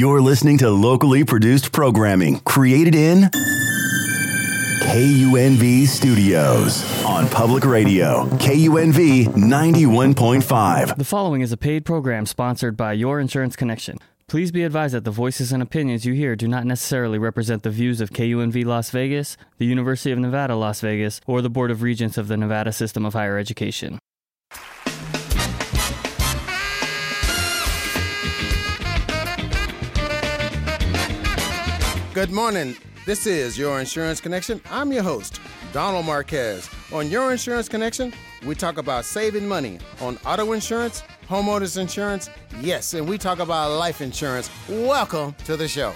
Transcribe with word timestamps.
You're 0.00 0.22
listening 0.22 0.56
to 0.58 0.70
locally 0.70 1.24
produced 1.24 1.72
programming 1.72 2.40
created 2.40 2.94
in 2.94 3.24
KUNV 4.84 5.86
Studios 5.86 7.04
on 7.04 7.28
public 7.28 7.66
radio, 7.66 8.24
KUNV 8.38 9.26
91.5. 9.26 10.96
The 10.96 11.04
following 11.04 11.42
is 11.42 11.52
a 11.52 11.58
paid 11.58 11.84
program 11.84 12.24
sponsored 12.24 12.78
by 12.78 12.94
Your 12.94 13.20
Insurance 13.20 13.56
Connection. 13.56 13.98
Please 14.26 14.50
be 14.50 14.62
advised 14.62 14.94
that 14.94 15.04
the 15.04 15.10
voices 15.10 15.52
and 15.52 15.62
opinions 15.62 16.06
you 16.06 16.14
hear 16.14 16.34
do 16.34 16.48
not 16.48 16.64
necessarily 16.64 17.18
represent 17.18 17.62
the 17.62 17.68
views 17.68 18.00
of 18.00 18.08
KUNV 18.08 18.64
Las 18.64 18.88
Vegas, 18.88 19.36
the 19.58 19.66
University 19.66 20.12
of 20.12 20.18
Nevada, 20.18 20.56
Las 20.56 20.80
Vegas, 20.80 21.20
or 21.26 21.42
the 21.42 21.50
Board 21.50 21.70
of 21.70 21.82
Regents 21.82 22.16
of 22.16 22.28
the 22.28 22.38
Nevada 22.38 22.72
System 22.72 23.04
of 23.04 23.12
Higher 23.12 23.36
Education. 23.36 23.98
Good 32.20 32.32
morning. 32.32 32.76
This 33.06 33.26
is 33.26 33.56
Your 33.56 33.80
Insurance 33.80 34.20
Connection. 34.20 34.60
I'm 34.70 34.92
your 34.92 35.02
host, 35.02 35.40
Donald 35.72 36.04
Marquez. 36.04 36.68
On 36.92 37.08
Your 37.08 37.32
Insurance 37.32 37.66
Connection, 37.66 38.12
we 38.44 38.54
talk 38.54 38.76
about 38.76 39.06
saving 39.06 39.48
money 39.48 39.78
on 40.02 40.18
auto 40.26 40.52
insurance, 40.52 41.02
homeowners 41.26 41.80
insurance, 41.80 42.28
yes, 42.60 42.92
and 42.92 43.08
we 43.08 43.16
talk 43.16 43.38
about 43.38 43.70
life 43.78 44.02
insurance. 44.02 44.50
Welcome 44.68 45.34
to 45.46 45.56
the 45.56 45.66
show. 45.66 45.94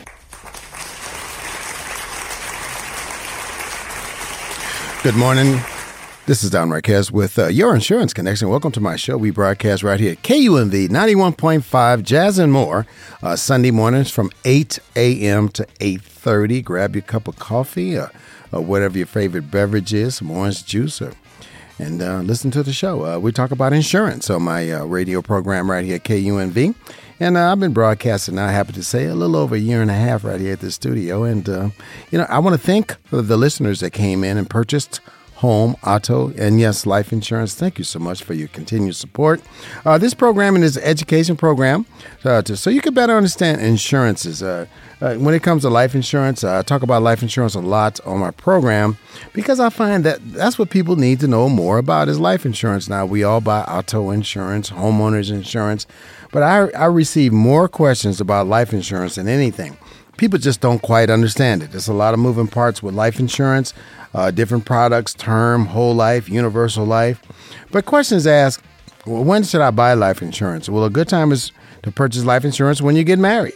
Good 5.03 5.17
morning. 5.17 5.61
This 6.27 6.43
is 6.43 6.49
Don 6.49 6.71
Marquez 6.71 7.13
with 7.13 7.39
uh, 7.39 7.49
Your 7.49 7.75
Insurance 7.75 8.15
Connection. 8.15 8.49
Welcome 8.49 8.73
to 8.73 8.81
my 8.81 8.97
show. 8.97 9.19
We 9.19 9.31
broadcast 9.31 9.83
right 9.83 10.01
here 10.01 10.13
at 10.13 10.23
KUNV 10.23 10.89
91.5 10.89 12.03
Jazz 12.03 12.39
and 12.39 12.51
More 12.51 12.87
uh, 13.23 13.37
Sunday 13.37 13.71
mornings 13.71 14.11
from 14.11 14.31
8 14.47 14.79
a.m. 14.97 15.51
to 15.51 15.67
8.30. 15.81 16.65
Grab 16.65 16.97
your 16.97 17.03
cup 17.03 17.29
of 17.29 17.39
coffee 17.39 17.99
or, 17.99 18.11
or 18.53 18.63
whatever 18.63 18.97
your 18.97 19.07
favorite 19.07 19.51
beverage 19.51 19.93
is, 19.93 20.15
some 20.15 20.31
orange 20.31 20.65
juice, 20.65 21.03
or, 21.03 21.13
and 21.79 22.01
uh, 22.01 22.21
listen 22.21 22.51
to 22.53 22.63
the 22.63 22.73
show. 22.73 23.05
Uh, 23.05 23.19
we 23.19 23.31
talk 23.31 23.51
about 23.51 23.75
insurance 23.75 24.31
on 24.31 24.45
my 24.45 24.73
uh, 24.73 24.83
radio 24.83 25.21
program 25.21 25.71
right 25.71 25.85
here 25.85 25.97
at 25.97 26.05
KUNV. 26.05 26.75
And 27.21 27.37
uh, 27.37 27.53
I've 27.53 27.61
been 27.61 27.75
broadcasting 27.75 28.37
now, 28.37 28.49
happy 28.49 28.73
to 28.73 28.83
say, 28.83 29.05
a 29.05 29.15
little 29.15 29.37
over 29.37 29.57
a 29.57 29.59
year 29.59 29.83
and 29.83 29.91
a 29.91 29.95
half 29.95 30.25
right 30.25 30.41
here 30.41 30.55
at 30.55 30.61
the 30.61 30.71
studio. 30.71 31.25
And, 31.25 31.47
you 31.47 32.17
know, 32.17 32.27
I 32.31 32.39
want 32.39 32.59
to 32.59 32.67
thank 32.67 32.97
the 33.11 33.37
listeners 33.37 33.81
that 33.81 33.91
came 33.91 34.25
in 34.25 34.39
and 34.39 34.49
purchased– 34.49 35.03
home, 35.37 35.77
auto, 35.85 36.33
and 36.37 36.61
yes, 36.61 36.87
life 36.87 37.13
insurance. 37.13 37.55
Thank 37.55 37.79
you 37.79 37.85
so 37.85 37.99
much 37.99 38.23
for 38.23 38.35
your 38.35 38.49
continued 38.49 38.97
support. 38.97 39.41
Uh, 39.85 39.99
this 39.99 40.15
program 40.15 40.57
is 40.57 40.77
an 40.77 40.85
education 40.85 41.37
program 41.37 41.87
uh, 42.25 42.43
to, 42.43 42.57
so 42.57 42.71
you 42.71 42.81
can 42.81 42.95
better 42.95 43.17
understand 43.17 43.61
insurances. 43.61 44.43
Uh, 44.43 44.67
uh 45.01 45.15
when 45.17 45.35
it 45.35 45.43
comes 45.43 45.63
to 45.63 45.71
life 45.71 45.95
insurance, 45.95 46.45
uh, 46.45 46.59
I 46.59 46.63
talk 46.63 46.83
about 46.83 47.03
life 47.03 47.23
insurance 47.23 47.55
a 47.55 47.61
lot 47.61 48.01
on 48.07 48.19
my 48.19 48.31
program 48.31 48.97
because 49.33 49.59
I 49.59 49.71
find 49.71 50.05
that 50.05 50.21
that's 50.33 50.59
what 50.59 50.71
people 50.71 50.97
need 50.97 51.21
to 51.21 51.27
know 51.27 51.49
more 51.49 51.79
about 51.79 52.09
is 52.09 52.21
life 52.21 52.47
insurance. 52.47 52.89
Now, 52.89 53.05
we 53.05 53.25
all 53.25 53.41
buy 53.41 53.63
auto 53.63 54.11
insurance, 54.11 54.71
homeowners 54.71 55.31
insurance, 55.31 55.87
but 56.31 56.43
I, 56.43 56.69
I 56.71 56.87
receive 56.87 57.33
more 57.33 57.69
questions 57.69 58.21
about 58.21 58.47
life 58.47 58.73
insurance 58.73 59.17
than 59.17 59.29
anything 59.29 59.77
people 60.17 60.39
just 60.39 60.61
don't 60.61 60.81
quite 60.81 61.11
understand 61.11 61.63
it. 61.63 61.71
There's 61.71 61.89
a 61.89 61.95
lot 61.95 62.15
of 62.15 62.21
moving 62.21 62.49
parts 62.49 62.83
with 62.83 62.95
life 62.95 63.19
insurance 63.19 63.75
uh, 64.15 64.31
different 64.31 64.65
products, 64.65 65.13
term, 65.13 65.67
whole 65.67 65.95
life, 65.95 66.29
universal 66.29 66.85
life. 66.85 67.21
But 67.71 67.85
questions 67.85 68.27
asked, 68.27 68.63
well, 69.07 69.25
when 69.25 69.43
should 69.43 69.61
I 69.61 69.71
buy 69.71 69.95
life 69.95 70.23
insurance? 70.23 70.69
Well, 70.69 70.85
a 70.85 70.91
good 70.91 71.09
time 71.09 71.33
is 71.33 71.53
to 71.83 71.91
purchase 71.91 72.25
life 72.25 72.45
insurance 72.45 72.81
when 72.81 72.97
you 72.97 73.05
get 73.05 73.19
married. 73.19 73.55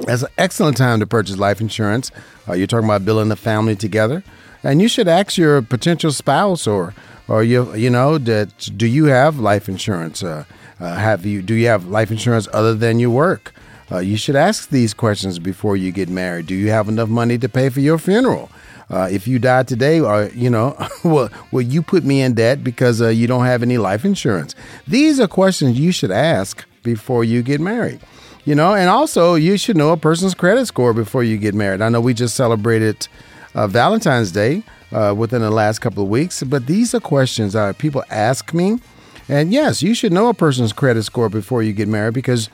That's 0.00 0.22
an 0.22 0.28
excellent 0.38 0.76
time 0.76 1.00
to 1.00 1.06
purchase 1.06 1.38
life 1.38 1.60
insurance. 1.60 2.12
Uh, 2.46 2.52
you're 2.52 2.68
talking 2.68 2.84
about 2.84 3.04
building 3.04 3.32
a 3.32 3.36
family 3.36 3.74
together, 3.74 4.22
and 4.62 4.80
you 4.80 4.86
should 4.86 5.08
ask 5.08 5.36
your 5.36 5.60
potential 5.60 6.12
spouse 6.12 6.66
or, 6.66 6.94
or 7.26 7.42
you, 7.42 7.74
you 7.74 7.90
know, 7.90 8.18
that 8.18 8.70
do 8.76 8.86
you 8.86 9.06
have 9.06 9.40
life 9.40 9.68
insurance? 9.68 10.22
Uh, 10.22 10.44
uh, 10.78 10.94
have 10.94 11.26
you 11.26 11.42
do 11.42 11.54
you 11.54 11.66
have 11.66 11.88
life 11.88 12.12
insurance 12.12 12.46
other 12.52 12.72
than 12.72 13.00
your 13.00 13.10
work? 13.10 13.52
Uh, 13.90 13.98
you 13.98 14.16
should 14.16 14.36
ask 14.36 14.68
these 14.68 14.92
questions 14.92 15.38
before 15.38 15.76
you 15.76 15.90
get 15.90 16.08
married. 16.08 16.46
Do 16.46 16.54
you 16.54 16.70
have 16.70 16.88
enough 16.88 17.08
money 17.08 17.38
to 17.38 17.48
pay 17.48 17.68
for 17.70 17.80
your 17.80 17.98
funeral? 17.98 18.50
Uh, 18.90 19.08
if 19.10 19.28
you 19.28 19.38
die 19.38 19.62
today, 19.62 20.00
or 20.00 20.14
uh, 20.14 20.30
you 20.34 20.48
know, 20.48 20.76
well, 21.04 21.30
will 21.52 21.62
you 21.62 21.82
put 21.82 22.04
me 22.04 22.22
in 22.22 22.34
debt 22.34 22.64
because 22.64 23.02
uh, 23.02 23.08
you 23.08 23.26
don't 23.26 23.44
have 23.44 23.62
any 23.62 23.78
life 23.78 24.04
insurance? 24.04 24.54
These 24.86 25.20
are 25.20 25.28
questions 25.28 25.78
you 25.78 25.92
should 25.92 26.10
ask 26.10 26.64
before 26.82 27.24
you 27.24 27.42
get 27.42 27.60
married. 27.60 28.00
You 28.44 28.54
know, 28.54 28.74
and 28.74 28.88
also 28.88 29.34
you 29.34 29.58
should 29.58 29.76
know 29.76 29.90
a 29.90 29.96
person's 29.98 30.34
credit 30.34 30.66
score 30.66 30.94
before 30.94 31.22
you 31.22 31.36
get 31.36 31.54
married. 31.54 31.82
I 31.82 31.90
know 31.90 32.00
we 32.00 32.14
just 32.14 32.34
celebrated 32.34 33.06
uh, 33.54 33.66
Valentine's 33.66 34.32
Day 34.32 34.62
uh, 34.90 35.14
within 35.14 35.42
the 35.42 35.50
last 35.50 35.80
couple 35.80 36.02
of 36.02 36.08
weeks, 36.08 36.42
but 36.42 36.66
these 36.66 36.94
are 36.94 37.00
questions 37.00 37.54
people 37.76 38.04
ask 38.08 38.54
me. 38.54 38.78
And 39.28 39.52
yes, 39.52 39.82
you 39.82 39.94
should 39.94 40.12
know 40.12 40.28
a 40.28 40.34
person's 40.34 40.72
credit 40.72 41.02
score 41.02 41.28
before 41.28 41.62
you 41.62 41.74
get 41.74 41.88
married 41.88 42.14
because 42.14 42.48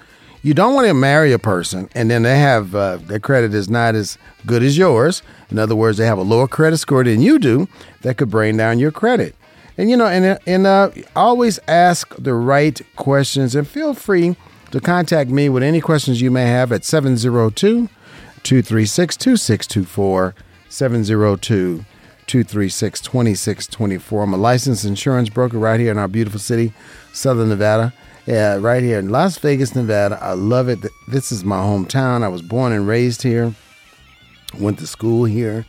you 0.44 0.52
don't 0.52 0.74
want 0.74 0.86
to 0.86 0.92
marry 0.94 1.32
a 1.32 1.38
person 1.38 1.88
and 1.94 2.10
then 2.10 2.22
they 2.22 2.38
have 2.38 2.74
uh, 2.74 2.98
their 2.98 3.18
credit 3.18 3.54
is 3.54 3.70
not 3.70 3.94
as 3.94 4.18
good 4.44 4.62
as 4.62 4.76
yours. 4.76 5.22
In 5.50 5.58
other 5.58 5.74
words, 5.74 5.96
they 5.96 6.04
have 6.04 6.18
a 6.18 6.22
lower 6.22 6.46
credit 6.46 6.76
score 6.76 7.02
than 7.02 7.22
you 7.22 7.38
do. 7.38 7.66
That 8.02 8.18
could 8.18 8.30
bring 8.30 8.58
down 8.58 8.78
your 8.78 8.92
credit. 8.92 9.34
And 9.78 9.88
you 9.88 9.96
know, 9.96 10.06
and 10.06 10.38
and 10.46 10.66
uh, 10.66 10.90
always 11.16 11.58
ask 11.66 12.14
the 12.16 12.34
right 12.34 12.78
questions 12.94 13.54
and 13.54 13.66
feel 13.66 13.94
free 13.94 14.36
to 14.70 14.80
contact 14.80 15.30
me 15.30 15.48
with 15.48 15.62
any 15.62 15.80
questions 15.80 16.20
you 16.20 16.30
may 16.30 16.46
have 16.46 16.72
at 16.72 16.84
702 16.84 17.88
236 18.42 19.16
2624 19.16 20.34
702 20.68 21.84
236 22.26 23.00
2624. 23.00 24.22
I'm 24.22 24.34
a 24.34 24.36
licensed 24.36 24.84
insurance 24.84 25.30
broker 25.30 25.58
right 25.58 25.80
here 25.80 25.90
in 25.90 25.96
our 25.96 26.08
beautiful 26.08 26.38
city, 26.38 26.74
Southern 27.14 27.48
Nevada. 27.48 27.94
Yeah, 28.26 28.56
right 28.56 28.82
here 28.82 28.98
in 28.98 29.10
Las 29.10 29.36
Vegas, 29.36 29.74
Nevada. 29.74 30.18
I 30.22 30.32
love 30.32 30.70
it. 30.70 30.86
This 31.06 31.30
is 31.30 31.44
my 31.44 31.58
hometown. 31.58 32.22
I 32.22 32.28
was 32.28 32.40
born 32.40 32.72
and 32.72 32.88
raised 32.88 33.22
here, 33.22 33.54
went 34.58 34.78
to 34.78 34.86
school 34.86 35.26
here, 35.26 35.66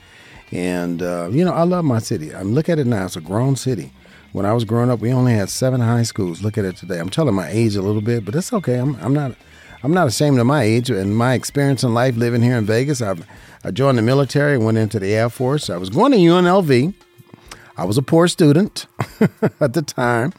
and 0.53 1.01
uh, 1.01 1.27
you 1.31 1.43
know 1.43 1.51
I 1.51 1.63
love 1.63 1.83
my 1.83 1.99
city. 1.99 2.33
I'm 2.33 2.53
look 2.53 2.69
at 2.69 2.79
it 2.79 2.87
now; 2.87 3.05
it's 3.05 3.17
a 3.17 3.21
grown 3.21 3.57
city. 3.57 3.91
When 4.31 4.45
I 4.45 4.53
was 4.53 4.63
growing 4.63 4.89
up, 4.89 5.01
we 5.01 5.11
only 5.11 5.33
had 5.33 5.49
seven 5.49 5.81
high 5.81 6.03
schools. 6.03 6.41
Look 6.41 6.57
at 6.57 6.63
it 6.63 6.77
today. 6.77 6.97
I'm 6.97 7.09
telling 7.09 7.35
my 7.35 7.49
age 7.49 7.75
a 7.75 7.81
little 7.81 8.01
bit, 8.01 8.23
but 8.23 8.35
it's 8.35 8.53
okay. 8.53 8.79
I'm, 8.79 8.95
I'm 8.97 9.13
not. 9.13 9.35
I'm 9.83 9.93
not 9.93 10.07
ashamed 10.07 10.39
of 10.39 10.47
my 10.47 10.63
age 10.63 10.89
and 10.89 11.15
my 11.15 11.33
experience 11.33 11.83
in 11.83 11.93
life 11.93 12.15
living 12.15 12.41
here 12.41 12.57
in 12.57 12.65
Vegas. 12.65 13.01
I 13.01 13.15
I 13.65 13.71
joined 13.71 13.97
the 13.97 14.01
military, 14.01 14.57
went 14.57 14.77
into 14.77 14.97
the 14.97 15.13
Air 15.13 15.29
Force. 15.29 15.69
I 15.69 15.75
was 15.75 15.89
going 15.89 16.13
to 16.13 16.17
UNLV. 16.17 16.93
I 17.77 17.83
was 17.83 17.97
a 17.97 18.01
poor 18.01 18.29
student 18.29 18.85
at 19.59 19.73
the 19.73 19.81
time, 19.81 20.33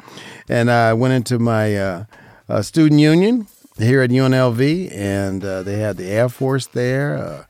and 0.48 0.70
I 0.70 0.92
went 0.92 1.14
into 1.14 1.38
my 1.38 1.76
uh, 1.76 2.04
uh, 2.48 2.62
student 2.62 3.00
union 3.00 3.46
here 3.78 4.02
at 4.02 4.10
UNLV, 4.10 4.92
and 4.94 5.44
uh, 5.44 5.62
they 5.62 5.78
had 5.78 5.96
the 5.96 6.06
Air 6.06 6.28
Force 6.28 6.66
there. 6.66 7.16
Uh, 7.16 7.44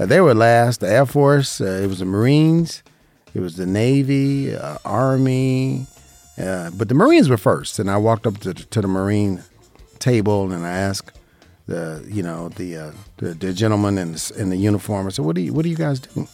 uh, 0.00 0.06
they 0.06 0.20
were 0.20 0.34
last. 0.34 0.80
The 0.80 0.88
Air 0.88 1.06
Force, 1.06 1.60
uh, 1.60 1.80
it 1.82 1.86
was 1.86 1.98
the 1.98 2.04
Marines, 2.04 2.82
it 3.34 3.40
was 3.40 3.56
the 3.56 3.66
Navy, 3.66 4.56
Army, 4.84 5.86
but 6.36 6.88
the 6.88 6.94
Marines 6.94 7.28
were 7.28 7.36
first. 7.36 7.78
And 7.78 7.90
I 7.90 7.96
walked 7.96 8.26
up 8.26 8.38
to, 8.38 8.54
to 8.54 8.80
the 8.80 8.88
Marine 8.88 9.42
table 9.98 10.50
and 10.50 10.66
I 10.66 10.70
asked 10.70 11.16
the 11.66 12.04
you 12.08 12.24
know 12.24 12.48
the 12.48 12.92
the, 13.18 13.34
the, 13.34 13.52
gentleman 13.52 13.96
in 13.96 14.12
the, 14.12 14.34
in 14.36 14.50
the 14.50 14.56
uniform. 14.56 15.06
I 15.06 15.10
said, 15.10 15.24
"What 15.24 15.36
do 15.36 15.42
you 15.42 15.52
what 15.52 15.62
do 15.62 15.68
you 15.68 15.76
guys 15.76 16.00
do?" 16.00 16.26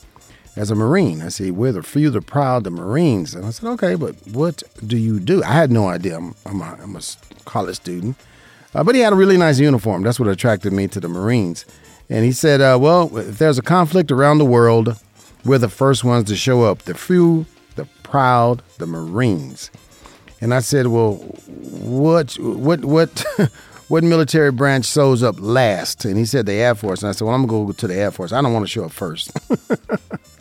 As 0.59 0.73
a 0.73 0.75
Marine. 0.75 1.23
I 1.23 1.29
said, 1.29 1.53
we're 1.53 1.71
the 1.71 1.85
few, 1.85 2.11
the 2.11 2.21
proud, 2.21 2.65
the 2.65 2.71
Marines. 2.71 3.33
And 3.33 3.47
I 3.47 3.51
said, 3.51 3.69
okay, 3.71 3.95
but 3.95 4.17
what 4.27 4.65
do 4.85 4.97
you 4.97 5.21
do? 5.21 5.43
I 5.45 5.53
had 5.53 5.71
no 5.71 5.89
idea. 5.89 6.17
I'm, 6.17 6.35
I'm, 6.45 6.61
a, 6.61 6.79
I'm 6.83 6.97
a 6.97 7.01
college 7.45 7.77
student. 7.77 8.17
Uh, 8.75 8.83
but 8.83 8.97
he 8.97 9.01
had 9.01 9.13
a 9.13 9.17
really 9.17 9.37
nice 9.37 9.61
uniform. 9.61 10.03
That's 10.03 10.19
what 10.19 10.29
attracted 10.29 10.73
me 10.73 10.89
to 10.89 10.99
the 10.99 11.09
Marines. 11.09 11.65
And 12.11 12.25
he 12.25 12.33
said, 12.33 12.61
uh, 12.61 12.77
well, 12.81 13.17
if 13.17 13.39
there's 13.39 13.59
a 13.59 13.63
conflict 13.63 14.11
around 14.11 14.39
the 14.39 14.45
world, 14.45 14.97
we're 15.45 15.59
the 15.59 15.69
first 15.69 16.03
ones 16.03 16.29
to 16.29 16.37
show 16.37 16.65
up. 16.65 16.83
The 16.83 16.95
few, 16.95 17.47
the 17.77 17.87
proud, 18.03 18.63
the 18.79 18.87
Marines. 18.87 19.71
And 20.41 20.53
I 20.53 20.59
said, 20.59 20.89
well, 20.89 21.15
what, 21.15 22.33
what, 22.35 22.85
what, 22.85 23.25
what 23.89 24.03
military 24.03 24.51
branch 24.51 24.87
shows 24.87 25.23
up 25.23 25.37
last? 25.39 26.05
And 26.05 26.19
he 26.19 26.25
said 26.25 26.47
the 26.47 26.55
Air 26.55 26.75
Force. 26.75 27.03
And 27.03 27.11
I 27.11 27.13
said, 27.13 27.27
well, 27.27 27.35
I'm 27.35 27.47
going 27.47 27.69
to 27.69 27.73
go 27.73 27.77
to 27.79 27.87
the 27.87 27.95
Air 27.95 28.11
Force. 28.11 28.33
I 28.33 28.43
don't 28.43 28.53
want 28.53 28.65
to 28.65 28.71
show 28.71 28.85
up 28.85 28.93
first. 28.93 29.31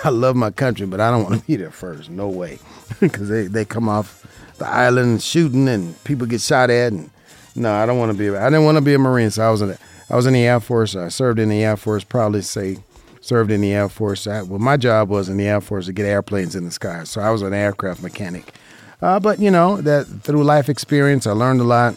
I 0.04 0.10
love 0.10 0.36
my 0.36 0.50
country, 0.50 0.86
but 0.86 1.00
I 1.00 1.10
don't 1.10 1.24
want 1.24 1.40
to 1.40 1.46
be 1.46 1.56
there 1.56 1.70
first. 1.70 2.10
No 2.10 2.28
way, 2.28 2.58
because 3.00 3.28
they, 3.28 3.46
they 3.46 3.64
come 3.64 3.88
off 3.88 4.26
the 4.58 4.66
island 4.66 5.22
shooting 5.22 5.68
and 5.68 6.02
people 6.04 6.26
get 6.26 6.40
shot 6.40 6.70
at. 6.70 6.92
And 6.92 7.10
no, 7.54 7.72
I 7.72 7.86
don't 7.86 7.98
want 7.98 8.12
to 8.12 8.18
be. 8.18 8.28
I 8.36 8.50
didn't 8.50 8.64
want 8.64 8.76
to 8.76 8.82
be 8.82 8.94
a 8.94 8.98
Marine, 8.98 9.30
so 9.30 9.46
I 9.46 9.50
was 9.50 9.62
in. 9.62 9.76
I 10.10 10.16
was 10.16 10.26
in 10.26 10.32
the 10.32 10.46
Air 10.46 10.60
Force. 10.60 10.96
I 10.96 11.08
served 11.08 11.38
in 11.38 11.48
the 11.48 11.62
Air 11.62 11.76
Force. 11.76 12.02
Probably 12.04 12.42
say 12.42 12.78
served 13.20 13.50
in 13.50 13.60
the 13.60 13.72
Air 13.72 13.88
Force. 13.88 14.26
I, 14.26 14.42
well, 14.42 14.58
my 14.58 14.76
job 14.76 15.10
was 15.10 15.28
in 15.28 15.36
the 15.36 15.46
Air 15.46 15.60
Force 15.60 15.86
to 15.86 15.92
get 15.92 16.06
airplanes 16.06 16.54
in 16.54 16.64
the 16.64 16.70
sky. 16.70 17.04
So 17.04 17.20
I 17.20 17.30
was 17.30 17.42
an 17.42 17.52
aircraft 17.52 18.02
mechanic. 18.02 18.54
Uh, 19.02 19.20
but 19.20 19.38
you 19.38 19.50
know 19.50 19.80
that 19.82 20.06
through 20.22 20.42
life 20.44 20.68
experience, 20.68 21.26
I 21.26 21.32
learned 21.32 21.60
a 21.60 21.64
lot. 21.64 21.96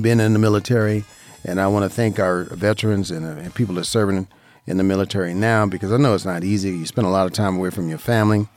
Being 0.00 0.18
in 0.18 0.32
the 0.32 0.40
military, 0.40 1.04
And 1.44 1.60
I 1.60 1.68
want 1.68 1.84
to 1.84 1.88
thank 1.88 2.18
our 2.18 2.44
veterans 2.44 3.12
and, 3.12 3.24
uh, 3.24 3.40
and 3.40 3.54
people 3.54 3.76
that 3.76 3.82
are 3.82 3.84
serving 3.84 4.26
in 4.66 4.76
the 4.76 4.84
military 4.84 5.34
now 5.34 5.66
because 5.66 5.92
I 5.92 5.96
know 5.96 6.14
it's 6.14 6.24
not 6.24 6.44
easy. 6.44 6.70
You 6.70 6.86
spend 6.86 7.06
a 7.06 7.10
lot 7.10 7.26
of 7.26 7.32
time 7.32 7.56
away 7.56 7.70
from 7.70 7.88
your 7.88 7.98
family. 7.98 8.48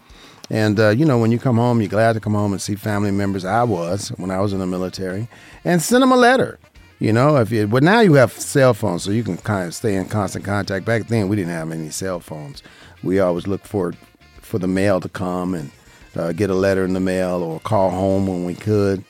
And, 0.50 0.80
uh, 0.80 0.90
you 0.90 1.06
know, 1.06 1.18
when 1.18 1.32
you 1.32 1.40
come 1.40 1.58
home, 1.58 1.82
you're 1.82 1.90
glad 1.90 2.14
to 2.14 2.22
come 2.22 2.34
home 2.34 2.54
and 2.54 2.62
see 2.62 2.76
family 2.76 3.12
members. 3.12 3.44
I 3.44 3.64
was 3.64 4.10
when 4.10 4.32
I 4.32 4.40
was 4.40 4.54
in 4.54 4.60
the 4.60 4.68
military 4.68 5.28
and 5.66 5.82
send 5.82 6.02
them 6.02 6.12
a 6.12 6.18
letter. 6.18 6.58
You 7.00 7.14
know, 7.14 7.36
if 7.38 7.52
you, 7.52 7.68
but 7.68 7.84
now 7.84 8.00
you 8.00 8.14
have 8.14 8.32
cell 8.32 8.74
phones, 8.74 9.04
so 9.04 9.12
you 9.12 9.24
can 9.24 9.38
kind 9.38 9.68
of 9.68 9.76
stay 9.76 9.96
in 9.96 10.08
constant 10.08 10.46
contact. 10.46 10.84
Back 10.84 11.08
then, 11.08 11.28
we 11.28 11.36
didn't 11.36 11.52
have 11.52 11.72
any 11.72 11.92
cell 11.92 12.20
phones. 12.20 12.64
We 13.04 13.20
always 13.20 13.46
looked 13.46 13.68
for 13.68 13.94
for 14.42 14.58
the 14.58 14.68
mail 14.68 15.00
to 15.02 15.10
come 15.10 15.54
and 15.54 15.70
uh, 16.16 16.32
get 16.32 16.50
a 16.50 16.56
letter 16.56 16.86
in 16.86 16.94
the 16.94 17.00
mail 17.00 17.44
or 17.44 17.60
call 17.60 17.92
home 17.92 18.26
when 18.26 18.46
we 18.46 18.56
could. 18.56 19.04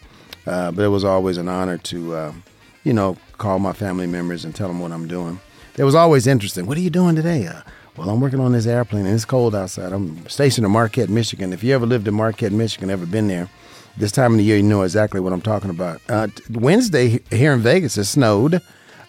Uh, 0.45 0.71
but 0.71 0.83
it 0.83 0.89
was 0.89 1.05
always 1.05 1.37
an 1.37 1.47
honor 1.47 1.77
to, 1.77 2.15
uh, 2.15 2.33
you 2.83 2.91
know, 2.91 3.15
call 3.37 3.59
my 3.59 3.71
family 3.71 4.07
members 4.07 4.43
and 4.43 4.55
tell 4.55 4.67
them 4.67 4.79
what 4.79 4.91
I'm 4.91 5.07
doing. 5.07 5.39
It 5.77 5.83
was 5.83 5.93
always 5.93 6.25
interesting. 6.25 6.65
What 6.65 6.75
are 6.77 6.81
you 6.81 6.89
doing 6.89 7.15
today? 7.15 7.45
Uh, 7.45 7.61
well, 7.95 8.09
I'm 8.09 8.19
working 8.19 8.39
on 8.39 8.51
this 8.51 8.65
airplane 8.65 9.05
and 9.05 9.13
it's 9.13 9.25
cold 9.25 9.53
outside. 9.53 9.93
I'm 9.93 10.27
stationed 10.27 10.65
in 10.65 10.71
Marquette, 10.71 11.07
Michigan. 11.07 11.53
If 11.53 11.63
you 11.63 11.75
ever 11.75 11.85
lived 11.85 12.07
in 12.07 12.15
Marquette, 12.15 12.51
Michigan, 12.51 12.89
ever 12.89 13.05
been 13.05 13.27
there, 13.27 13.47
this 13.95 14.11
time 14.11 14.31
of 14.31 14.37
the 14.39 14.43
year, 14.43 14.57
you 14.57 14.63
know 14.63 14.81
exactly 14.81 15.19
what 15.19 15.33
I'm 15.33 15.41
talking 15.41 15.69
about. 15.69 16.01
Uh, 16.09 16.29
Wednesday 16.49 17.19
here 17.29 17.53
in 17.53 17.59
Vegas, 17.59 17.95
it 17.95 18.05
snowed 18.05 18.55
uh, 18.55 18.59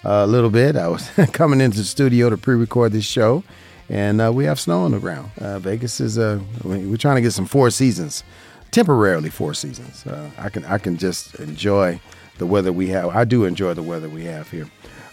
a 0.05 0.26
little 0.26 0.50
bit. 0.50 0.76
I 0.76 0.88
was 0.88 1.09
coming 1.32 1.62
into 1.62 1.79
the 1.79 1.85
studio 1.85 2.29
to 2.29 2.37
pre-record 2.37 2.93
this 2.93 3.06
show, 3.06 3.44
and 3.88 4.20
uh, 4.20 4.31
we 4.31 4.44
have 4.44 4.61
snow 4.61 4.81
on 4.81 4.91
the 4.91 4.99
ground. 4.99 5.31
Uh, 5.38 5.59
Vegas 5.59 6.00
is 6.00 6.19
uh, 6.19 6.38
we're 6.65 6.99
trying 6.99 7.17
to 7.17 7.23
get 7.23 7.32
some 7.32 7.47
four 7.47 7.70
seasons, 7.70 8.25
temporarily 8.73 9.31
four 9.31 9.55
seasons. 9.55 10.06
Uh, 10.06 10.31
I 10.37 10.50
can 10.50 10.67
I 10.67 10.76
can 10.76 10.99
just 10.99 11.35
enjoy 11.37 11.99
the 12.37 12.47
weather 12.47 12.73
we 12.73 12.88
have. 12.88 13.09
I 13.09 13.25
do 13.25 13.44
enjoy 13.44 13.73
the 13.73 13.82
weather 13.82 14.09
we 14.09 14.25
have 14.25 14.50
here. 14.50 14.69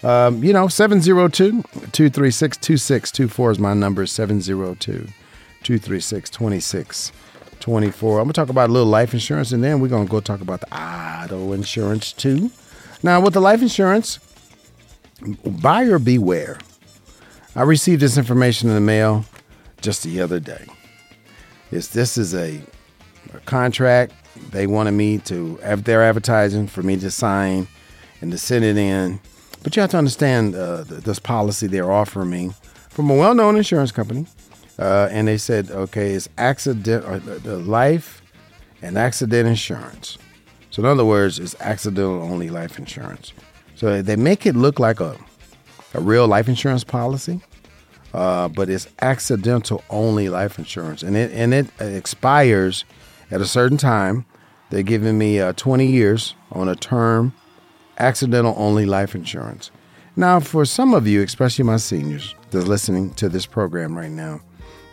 Um, 0.06 0.44
you 0.44 0.54
know, 0.54 0.68
702 0.68 1.64
236 1.64 2.58
2624 2.58 3.52
is 3.52 3.60
my 3.60 3.74
number, 3.74 4.06
702 4.06 5.08
236 5.64 6.30
2624. 6.30 8.20
I'm 8.20 8.26
going 8.26 8.28
to 8.28 8.34
talk 8.34 8.50
about 8.50 8.70
a 8.70 8.74
little 8.74 8.88
life 8.88 9.16
insurance 9.16 9.52
and 9.52 9.64
then 9.64 9.80
we're 9.80 9.88
going 9.88 10.06
to 10.06 10.12
go 10.12 10.20
talk 10.20 10.42
about 10.42 10.62
the 10.62 10.72
auto 10.72 11.54
insurance 11.54 12.14
too. 12.14 12.52
Now, 13.02 13.20
with 13.20 13.34
the 13.34 13.42
life 13.42 13.64
insurance, 13.64 14.20
buyer 15.44 15.98
beware. 15.98 16.60
I 17.56 17.64
received 17.64 18.04
this 18.04 18.16
information 18.16 18.70
in 18.70 18.76
the 18.76 18.82
mail 18.82 19.26
just 19.82 20.04
the 20.04 20.22
other 20.22 20.40
day. 20.40 20.68
It's, 21.72 21.88
this 21.88 22.16
is 22.16 22.36
a, 22.36 22.62
a 23.34 23.40
contract 23.46 24.14
they 24.52 24.68
wanted 24.68 24.92
me 24.92 25.18
to, 25.20 25.58
they're 25.78 26.04
advertising 26.04 26.68
for 26.68 26.84
me 26.84 26.96
to 26.98 27.10
sign 27.10 27.68
and 28.22 28.32
to 28.32 28.38
send 28.38 28.64
it 28.66 28.78
in 28.78 29.20
but 29.66 29.76
you 29.76 29.82
have 29.82 29.90
to 29.90 29.98
understand 29.98 30.54
uh, 30.54 30.84
this 30.84 31.18
policy 31.18 31.66
they're 31.66 31.92
offering 31.92 32.30
me 32.30 32.52
from 32.88 33.10
a 33.10 33.16
well-known 33.16 33.58
insurance 33.58 33.92
company, 33.92 34.28
uh, 34.78 35.08
and 35.10 35.28
they 35.28 35.40
said, 35.40 35.72
okay, 35.72 36.12
it's 36.12 36.30
accident, 36.38 37.04
uh, 37.04 37.18
the 37.40 37.58
life 37.58 38.22
and 38.84 38.96
accident 38.96 39.48
insurance. 39.48 40.20
So 40.70 40.84
in 40.84 40.86
other 40.86 41.04
words, 41.04 41.40
it's 41.40 41.56
accidental 41.62 42.22
only 42.22 42.52
life 42.52 42.78
insurance. 42.78 43.34
So 43.74 44.04
they 44.04 44.16
make 44.16 44.46
it 44.46 44.56
look 44.56 44.80
like 44.80 45.00
a 45.00 45.18
a 45.96 46.00
real 46.00 46.28
life 46.28 46.48
insurance 46.48 46.84
policy, 46.84 47.42
uh, 48.14 48.50
but 48.50 48.70
it's 48.70 48.88
accidental 49.02 49.84
only 49.90 50.30
life 50.30 50.60
insurance, 50.60 51.02
and 51.02 51.18
it 51.18 51.32
and 51.32 51.56
it 51.56 51.68
expires 51.80 52.86
at 53.32 53.42
a 53.42 53.48
certain 53.48 53.80
time. 53.80 54.26
They're 54.70 54.84
giving 54.84 55.18
me 55.18 55.40
uh, 55.40 55.54
20 55.54 55.88
years 55.88 56.36
on 56.52 56.70
a 56.70 56.76
term 56.76 57.34
accidental 57.98 58.54
only 58.58 58.86
life 58.86 59.16
insurance. 59.16 59.72
Now, 60.16 60.40
for 60.40 60.66
some 60.66 60.94
of 60.94 61.08
you, 61.08 61.22
especially 61.24 61.66
my 61.66 61.78
seniors 61.78 62.36
that 62.52 62.60
are 62.60 62.68
listening 62.68 63.14
to 63.16 63.28
this 63.28 63.46
program 63.46 63.98
right 63.98 64.12
now, 64.12 64.42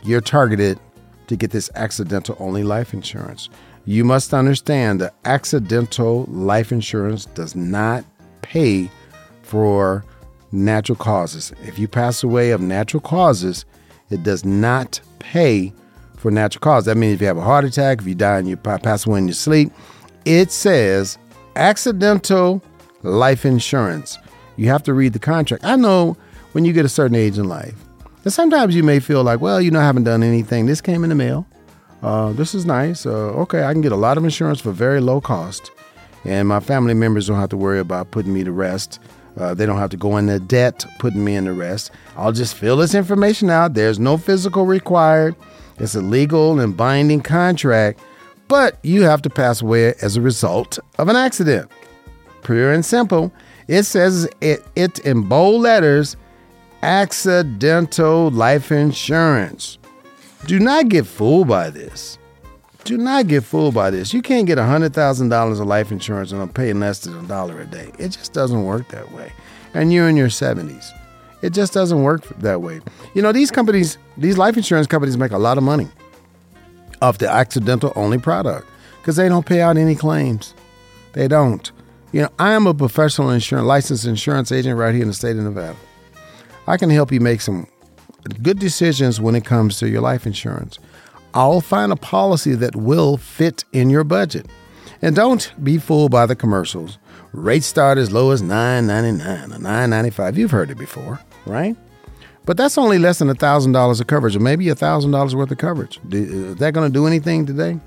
you're 0.02 0.20
targeted 0.20 0.80
to 1.28 1.36
get 1.36 1.52
this 1.52 1.70
accidental 1.74 2.36
only 2.40 2.64
life 2.64 2.92
insurance. 2.92 3.48
You 3.84 4.04
must 4.04 4.34
understand 4.34 5.00
that 5.00 5.14
accidental 5.24 6.24
life 6.24 6.72
insurance 6.72 7.26
does 7.26 7.54
not 7.54 8.04
pay 8.42 8.90
for 9.42 10.04
natural 10.50 10.96
causes. 10.96 11.52
If 11.62 11.78
you 11.78 11.88
pass 11.88 12.22
away 12.22 12.50
of 12.50 12.60
natural 12.60 13.00
causes, 13.00 13.64
it 14.10 14.22
does 14.22 14.44
not 14.44 15.00
pay 15.18 15.72
for 16.16 16.30
natural 16.30 16.60
causes. 16.60 16.86
That 16.86 16.96
means 16.96 17.14
if 17.14 17.20
you 17.20 17.26
have 17.28 17.38
a 17.38 17.42
heart 17.42 17.64
attack, 17.64 18.00
if 18.00 18.06
you 18.06 18.14
die 18.14 18.38
and 18.38 18.48
you 18.48 18.56
pass 18.56 19.06
away 19.06 19.18
in 19.18 19.28
your 19.28 19.34
sleep, 19.34 19.72
it 20.24 20.50
says 20.50 21.18
accidental 21.56 22.62
life 23.02 23.44
insurance. 23.44 24.18
You 24.56 24.68
have 24.68 24.82
to 24.84 24.94
read 24.94 25.12
the 25.12 25.18
contract. 25.18 25.64
I 25.64 25.76
know 25.76 26.16
when 26.52 26.64
you 26.64 26.72
get 26.72 26.84
a 26.84 26.88
certain 26.88 27.16
age 27.16 27.38
in 27.38 27.48
life, 27.48 27.74
and 28.24 28.32
sometimes 28.32 28.76
you 28.76 28.82
may 28.82 29.00
feel 29.00 29.22
like, 29.24 29.40
well, 29.40 29.60
you 29.60 29.70
know, 29.70 29.80
I 29.80 29.84
haven't 29.84 30.04
done 30.04 30.22
anything. 30.22 30.66
This 30.66 30.80
came 30.80 31.02
in 31.02 31.08
the 31.08 31.16
mail. 31.16 31.46
Uh, 32.02 32.32
this 32.32 32.54
is 32.54 32.66
nice. 32.66 33.06
Uh, 33.06 33.10
okay, 33.10 33.64
I 33.64 33.72
can 33.72 33.80
get 33.80 33.92
a 33.92 33.96
lot 33.96 34.18
of 34.18 34.24
insurance 34.24 34.60
for 34.60 34.72
very 34.72 35.00
low 35.00 35.20
cost, 35.20 35.70
and 36.24 36.48
my 36.48 36.60
family 36.60 36.94
members 36.94 37.28
don't 37.28 37.38
have 37.38 37.50
to 37.50 37.56
worry 37.56 37.78
about 37.78 38.10
putting 38.10 38.32
me 38.32 38.44
to 38.44 38.52
rest. 38.52 38.98
Uh, 39.36 39.54
they 39.54 39.64
don't 39.64 39.78
have 39.78 39.90
to 39.90 39.96
go 39.96 40.18
into 40.18 40.38
debt 40.38 40.84
putting 40.98 41.24
me 41.24 41.36
in 41.36 41.44
the 41.44 41.52
rest. 41.52 41.90
I'll 42.16 42.32
just 42.32 42.54
fill 42.54 42.76
this 42.76 42.94
information 42.94 43.48
out. 43.48 43.74
There's 43.74 43.98
no 43.98 44.18
physical 44.18 44.66
required. 44.66 45.34
It's 45.78 45.94
a 45.94 46.02
legal 46.02 46.60
and 46.60 46.76
binding 46.76 47.22
contract, 47.22 47.98
but 48.46 48.78
you 48.82 49.02
have 49.02 49.22
to 49.22 49.30
pass 49.30 49.62
away 49.62 49.94
as 50.02 50.16
a 50.16 50.20
result 50.20 50.78
of 50.98 51.08
an 51.08 51.16
accident 51.16 51.70
pure 52.42 52.72
and 52.72 52.84
simple. 52.84 53.32
It 53.68 53.84
says 53.84 54.28
it, 54.40 54.64
it 54.76 54.98
in 55.00 55.22
bold 55.28 55.62
letters 55.62 56.16
accidental 56.82 58.30
life 58.30 58.72
insurance. 58.72 59.78
Do 60.46 60.58
not 60.58 60.88
get 60.88 61.06
fooled 61.06 61.48
by 61.48 61.70
this. 61.70 62.18
Do 62.84 62.98
not 62.98 63.28
get 63.28 63.44
fooled 63.44 63.74
by 63.74 63.90
this. 63.90 64.12
You 64.12 64.22
can't 64.22 64.46
get 64.46 64.58
$100,000 64.58 65.60
of 65.60 65.66
life 65.66 65.92
insurance 65.92 66.32
and 66.32 66.42
I'm 66.42 66.48
paying 66.48 66.80
less 66.80 67.00
than 67.00 67.16
a 67.16 67.28
dollar 67.28 67.60
a 67.60 67.64
day. 67.64 67.92
It 67.98 68.08
just 68.08 68.32
doesn't 68.32 68.64
work 68.64 68.88
that 68.88 69.12
way. 69.12 69.32
And 69.74 69.92
you're 69.92 70.08
in 70.08 70.16
your 70.16 70.28
70s. 70.28 70.90
It 71.42 71.52
just 71.52 71.72
doesn't 71.72 72.02
work 72.02 72.26
that 72.38 72.60
way. 72.60 72.80
You 73.14 73.22
know, 73.22 73.32
these 73.32 73.50
companies, 73.50 73.98
these 74.16 74.36
life 74.36 74.56
insurance 74.56 74.88
companies 74.88 75.16
make 75.16 75.32
a 75.32 75.38
lot 75.38 75.58
of 75.58 75.64
money 75.64 75.88
off 77.00 77.18
the 77.18 77.28
accidental 77.28 77.92
only 77.94 78.18
product 78.18 78.66
because 79.00 79.16
they 79.16 79.28
don't 79.28 79.46
pay 79.46 79.60
out 79.60 79.76
any 79.76 79.94
claims. 79.94 80.54
They 81.12 81.28
don't. 81.28 81.70
You 82.12 82.22
know, 82.22 82.28
I 82.38 82.52
am 82.52 82.66
a 82.66 82.74
professional 82.74 83.30
insurance 83.30 83.66
licensed 83.66 84.04
insurance 84.04 84.52
agent 84.52 84.78
right 84.78 84.92
here 84.92 85.02
in 85.02 85.08
the 85.08 85.14
state 85.14 85.36
of 85.36 85.44
Nevada. 85.44 85.76
I 86.66 86.76
can 86.76 86.90
help 86.90 87.10
you 87.10 87.20
make 87.20 87.40
some 87.40 87.66
good 88.42 88.58
decisions 88.58 89.20
when 89.20 89.34
it 89.34 89.44
comes 89.44 89.78
to 89.78 89.88
your 89.88 90.02
life 90.02 90.26
insurance. 90.26 90.78
I'll 91.34 91.62
find 91.62 91.90
a 91.90 91.96
policy 91.96 92.54
that 92.56 92.76
will 92.76 93.16
fit 93.16 93.64
in 93.72 93.88
your 93.88 94.04
budget. 94.04 94.46
And 95.00 95.16
don't 95.16 95.52
be 95.64 95.78
fooled 95.78 96.12
by 96.12 96.26
the 96.26 96.36
commercials. 96.36 96.98
Rates 97.32 97.66
start 97.66 97.96
as 97.96 98.12
low 98.12 98.30
as 98.30 98.42
$9.99 98.42 99.56
or 99.56 99.58
$9.95. 99.58 100.36
You've 100.36 100.50
heard 100.50 100.70
it 100.70 100.78
before, 100.78 101.18
right? 101.46 101.76
But 102.44 102.56
that's 102.56 102.76
only 102.76 102.98
less 102.98 103.18
than 103.18 103.28
$1,000 103.28 104.00
of 104.00 104.06
coverage, 104.06 104.36
or 104.36 104.40
maybe 104.40 104.66
$1,000 104.66 105.34
worth 105.34 105.50
of 105.50 105.58
coverage. 105.58 105.98
Uh, 105.98 106.16
is 106.16 106.56
that 106.56 106.74
going 106.74 106.88
to 106.88 106.92
do 106.92 107.06
anything 107.06 107.46
today? 107.46 107.80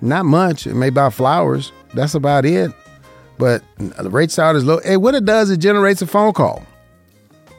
Not 0.00 0.24
much. 0.24 0.66
It 0.66 0.74
may 0.74 0.90
buy 0.90 1.10
flowers. 1.10 1.72
That's 1.94 2.14
about 2.14 2.44
it. 2.44 2.72
But 3.38 3.62
the 3.78 4.10
rate 4.10 4.30
start 4.30 4.56
is 4.56 4.64
low. 4.64 4.80
Hey, 4.80 4.96
what 4.96 5.14
it 5.14 5.24
does, 5.24 5.50
it 5.50 5.58
generates 5.58 6.00
a 6.02 6.06
phone 6.06 6.32
call. 6.32 6.64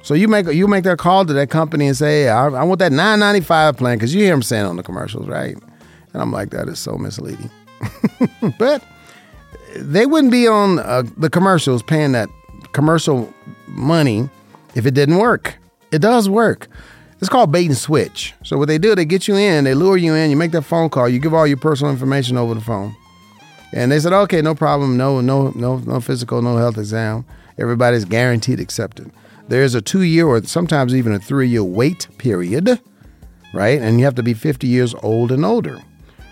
So 0.01 0.13
you 0.13 0.27
make 0.27 0.48
you 0.48 0.67
make 0.67 0.86
that 0.86 0.98
call 0.98 1.25
to 1.25 1.34
that 1.34 1.50
company 1.50 1.88
and 1.88 1.96
say, 1.98 2.24
hey, 2.24 2.29
I, 2.29 2.48
I 2.48 2.63
want 2.63 2.79
that 2.79 2.91
995 2.91 3.77
plan 3.77 3.98
because 3.98 4.15
you 4.15 4.22
hear 4.22 4.31
them 4.31 4.41
saying 4.41 4.65
on 4.65 4.77
the 4.77 4.84
commercials, 4.84 5.27
right? 5.27 5.57
And 6.13 6.22
I'm 6.22 6.31
like, 6.31 6.51
that 6.51 6.67
is 6.69 6.79
so 6.79 6.98
misleading. 6.98 7.51
but 8.57 8.84
they 9.75 10.05
wouldn't 10.05 10.31
be 10.31 10.48
on 10.48 10.79
uh, 10.79 11.03
the 11.17 11.29
commercials 11.29 11.84
paying 11.84 12.13
that 12.13 12.29
commercial 12.72 13.31
money 13.67 14.29
if 14.75 14.86
it 14.86 14.93
didn't 14.93 15.17
work. 15.17 15.57
It 15.91 16.00
does 16.00 16.29
work. 16.29 16.67
It's 17.19 17.29
called 17.29 17.51
bait 17.51 17.65
and 17.65 17.77
switch. 17.77 18.34
So 18.43 18.57
what 18.57 18.67
they 18.67 18.77
do, 18.77 18.96
they 18.96 19.05
get 19.05 19.27
you 19.27 19.36
in, 19.36 19.63
they 19.63 19.74
lure 19.74 19.98
you 19.98 20.13
in, 20.13 20.29
you 20.29 20.38
make 20.38 20.51
that 20.51 20.62
phone 20.62 20.89
call, 20.89 21.10
you 21.10 21.19
give 21.19 21.34
all 21.34 21.48
your 21.48 21.57
personal 21.57 21.91
information 21.91 22.38
over 22.38 22.53
the 22.53 22.62
phone. 22.62 22.96
And 23.74 23.91
they 23.91 24.00
said, 24.00 24.13
okay, 24.13 24.41
no 24.41 24.55
problem, 24.55 24.97
no, 24.97 25.21
no, 25.21 25.51
no, 25.55 25.77
no 25.77 26.00
physical, 26.00 26.41
no 26.41 26.57
health 26.57 26.77
exam. 26.77 27.25
Everybody's 27.57 28.05
guaranteed 28.05 28.59
accepted. 28.59 29.12
There's 29.47 29.75
a 29.75 29.81
two 29.81 30.01
year 30.01 30.27
or 30.27 30.43
sometimes 30.43 30.93
even 30.93 31.13
a 31.13 31.19
three 31.19 31.47
year 31.47 31.63
wait 31.63 32.07
period, 32.17 32.79
right? 33.53 33.81
And 33.81 34.00
you 34.00 34.05
have 34.05 34.15
to 34.15 34.24
be 34.24 34.33
50 34.33 34.67
years 34.67 34.93
old 35.03 35.31
and 35.31 35.45
older. 35.45 35.81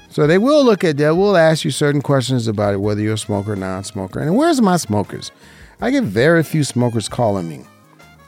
So 0.09 0.27
they 0.27 0.37
will 0.37 0.63
look 0.63 0.83
at 0.83 0.97
that, 0.97 1.15
will 1.15 1.35
ask 1.35 1.65
you 1.65 1.71
certain 1.71 2.01
questions 2.01 2.47
about 2.47 2.73
it, 2.73 2.77
whether 2.77 3.01
you're 3.01 3.15
a 3.15 3.17
smoker 3.17 3.53
or 3.53 3.57
non 3.57 3.83
smoker. 3.83 4.21
And 4.21 4.37
where's 4.37 4.61
my 4.61 4.77
smokers? 4.77 5.31
I 5.81 5.91
get 5.91 6.03
very 6.03 6.41
few 6.43 6.63
smokers 6.63 7.09
calling 7.09 7.49
me. 7.49 7.65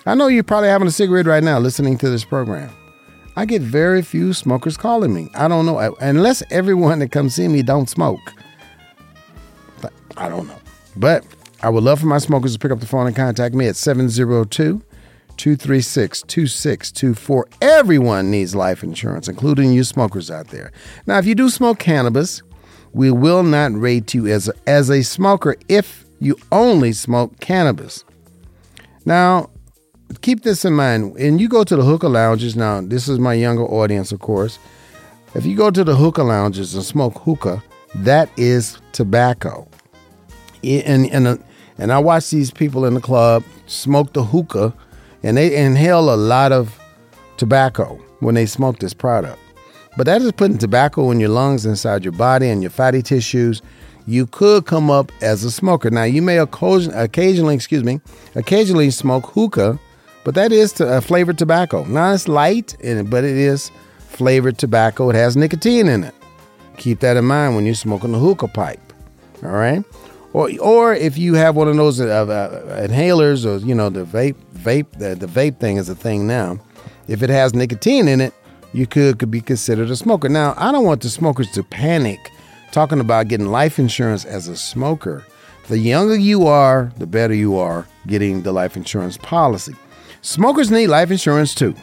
I 0.05 0.15
know 0.15 0.27
you're 0.27 0.43
probably 0.43 0.69
having 0.69 0.87
a 0.87 0.91
cigarette 0.91 1.25
right 1.27 1.43
now 1.43 1.59
listening 1.59 1.97
to 1.99 2.09
this 2.09 2.25
program. 2.25 2.69
I 3.37 3.45
get 3.45 3.61
very 3.61 4.01
few 4.01 4.33
smokers 4.33 4.77
calling 4.77 5.13
me. 5.13 5.29
I 5.35 5.47
don't 5.47 5.65
know, 5.65 5.95
unless 6.01 6.43
everyone 6.49 6.99
that 6.99 7.11
comes 7.11 7.35
see 7.35 7.47
me 7.47 7.61
don't 7.61 7.89
smoke. 7.89 8.33
I 10.17 10.29
don't 10.29 10.47
know. 10.47 10.59
But 10.95 11.25
I 11.61 11.69
would 11.69 11.83
love 11.83 11.99
for 11.99 12.07
my 12.07 12.17
smokers 12.17 12.53
to 12.53 12.59
pick 12.59 12.71
up 12.71 12.79
the 12.79 12.87
phone 12.87 13.07
and 13.07 13.15
contact 13.15 13.55
me 13.55 13.67
at 13.67 13.75
702 13.75 14.81
236 15.37 16.21
2624. 16.23 17.47
Everyone 17.61 18.31
needs 18.31 18.55
life 18.55 18.83
insurance, 18.83 19.27
including 19.27 19.71
you 19.71 19.83
smokers 19.83 20.31
out 20.31 20.47
there. 20.47 20.71
Now, 21.05 21.19
if 21.19 21.25
you 21.25 21.35
do 21.35 21.49
smoke 21.49 21.79
cannabis, 21.79 22.41
we 22.93 23.11
will 23.11 23.43
not 23.43 23.73
rate 23.73 24.13
you 24.13 24.27
as 24.27 24.49
a, 24.49 24.53
as 24.65 24.89
a 24.89 25.03
smoker 25.03 25.55
if 25.69 26.05
you 26.19 26.35
only 26.51 26.91
smoke 26.93 27.39
cannabis. 27.39 28.03
Now, 29.05 29.51
keep 30.21 30.43
this 30.43 30.65
in 30.65 30.73
mind. 30.73 31.15
And 31.17 31.39
you 31.39 31.47
go 31.47 31.63
to 31.63 31.75
the 31.75 31.83
hookah 31.83 32.09
lounges, 32.09 32.55
now, 32.55 32.81
this 32.81 33.07
is 33.07 33.19
my 33.19 33.33
younger 33.33 33.65
audience, 33.65 34.11
of 34.11 34.19
course. 34.19 34.57
If 35.35 35.45
you 35.45 35.55
go 35.55 35.69
to 35.69 35.83
the 35.83 35.95
hookah 35.95 36.23
lounges 36.23 36.73
and 36.73 36.83
smoke 36.83 37.19
hookah, 37.19 37.63
that 37.95 38.29
is 38.37 38.79
tobacco. 38.91 39.67
And, 40.67 41.09
and, 41.11 41.43
and 41.77 41.91
I 41.91 41.99
watch 41.99 42.29
these 42.29 42.51
people 42.51 42.85
in 42.85 42.93
the 42.93 43.01
club 43.01 43.43
smoke 43.67 44.13
the 44.13 44.23
hookah 44.23 44.73
and 45.23 45.37
they 45.37 45.55
inhale 45.55 46.13
a 46.13 46.15
lot 46.15 46.51
of 46.51 46.77
tobacco 47.37 47.99
when 48.19 48.35
they 48.35 48.45
smoke 48.45 48.79
this 48.79 48.93
product. 48.93 49.39
But 49.95 50.05
that 50.05 50.21
is 50.21 50.31
putting 50.31 50.57
tobacco 50.57 51.09
in 51.11 51.19
your 51.19 51.29
lungs, 51.29 51.65
inside 51.65 52.03
your 52.03 52.11
body, 52.11 52.49
and 52.49 52.61
your 52.61 52.69
fatty 52.69 53.01
tissues. 53.01 53.61
You 54.05 54.27
could 54.27 54.65
come 54.65 54.91
up 54.91 55.11
as 55.21 55.43
a 55.43 55.51
smoker. 55.51 55.89
Now, 55.89 56.03
you 56.03 56.21
may 56.21 56.37
occasionally, 56.37 57.55
excuse 57.55 57.83
me, 57.83 57.99
occasionally 58.35 58.91
smoke 58.91 59.25
hookah, 59.25 59.79
but 60.23 60.35
that 60.35 60.51
is 60.51 60.71
to, 60.73 60.87
uh, 60.87 61.01
flavored 61.01 61.37
tobacco. 61.37 61.83
Now, 61.85 62.13
it's 62.13 62.27
light, 62.27 62.75
but 62.79 63.23
it 63.23 63.37
is 63.37 63.71
flavored 63.97 64.57
tobacco. 64.57 65.09
It 65.09 65.15
has 65.15 65.35
nicotine 65.35 65.87
in 65.87 66.03
it. 66.03 66.13
Keep 66.77 66.99
that 66.99 67.17
in 67.17 67.25
mind 67.25 67.55
when 67.55 67.65
you're 67.65 67.75
smoking 67.75 68.11
the 68.11 68.19
hookah 68.19 68.49
pipe. 68.49 68.93
All 69.43 69.49
right. 69.49 69.83
Or, 70.33 70.49
or 70.61 70.93
if 70.93 71.17
you 71.17 71.35
have 71.35 71.55
one 71.55 71.67
of 71.67 71.75
those 71.75 71.99
uh, 71.99 72.05
uh, 72.05 72.87
inhalers 72.87 73.45
or 73.45 73.65
you 73.65 73.73
know 73.73 73.89
the 73.89 74.05
vape 74.05 74.35
vape 74.53 74.91
the, 74.99 75.15
the 75.15 75.25
vape 75.25 75.59
thing 75.59 75.77
is 75.77 75.89
a 75.89 75.95
thing 75.95 76.27
now. 76.27 76.59
If 77.07 77.23
it 77.23 77.29
has 77.29 77.53
nicotine 77.53 78.07
in 78.07 78.19
it, 78.19 78.33
you 78.73 78.85
could, 78.85 79.19
could 79.19 79.31
be 79.31 79.41
considered 79.41 79.89
a 79.89 79.95
smoker. 79.95 80.27
Now, 80.27 80.53
I 80.57 80.71
don't 80.71 80.83
want 80.83 81.01
the 81.01 81.09
smokers 81.09 81.49
to 81.51 81.63
panic 81.63 82.19
talking 82.71 82.99
about 82.99 83.29
getting 83.29 83.47
life 83.47 83.79
insurance 83.79 84.25
as 84.25 84.49
a 84.49 84.57
smoker. 84.57 85.25
The 85.69 85.77
younger 85.77 86.17
you 86.17 86.47
are, 86.47 86.91
the 86.97 87.07
better 87.07 87.33
you 87.33 87.57
are 87.57 87.87
getting 88.07 88.43
the 88.43 88.51
life 88.51 88.75
insurance 88.75 89.17
policy. 89.17 89.75
Smokers 90.21 90.69
need 90.69 90.87
life 90.87 91.11
insurance 91.11 91.55
too 91.55 91.75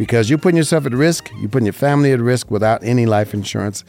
because 0.00 0.30
you're 0.30 0.38
putting 0.38 0.56
yourself 0.56 0.86
at 0.86 0.94
risk, 0.94 1.30
you're 1.40 1.50
putting 1.50 1.66
your 1.66 1.74
family 1.74 2.10
at 2.12 2.20
risk 2.20 2.50
without 2.50 2.82
any 2.82 3.04
life 3.04 3.34
insurance. 3.34 3.84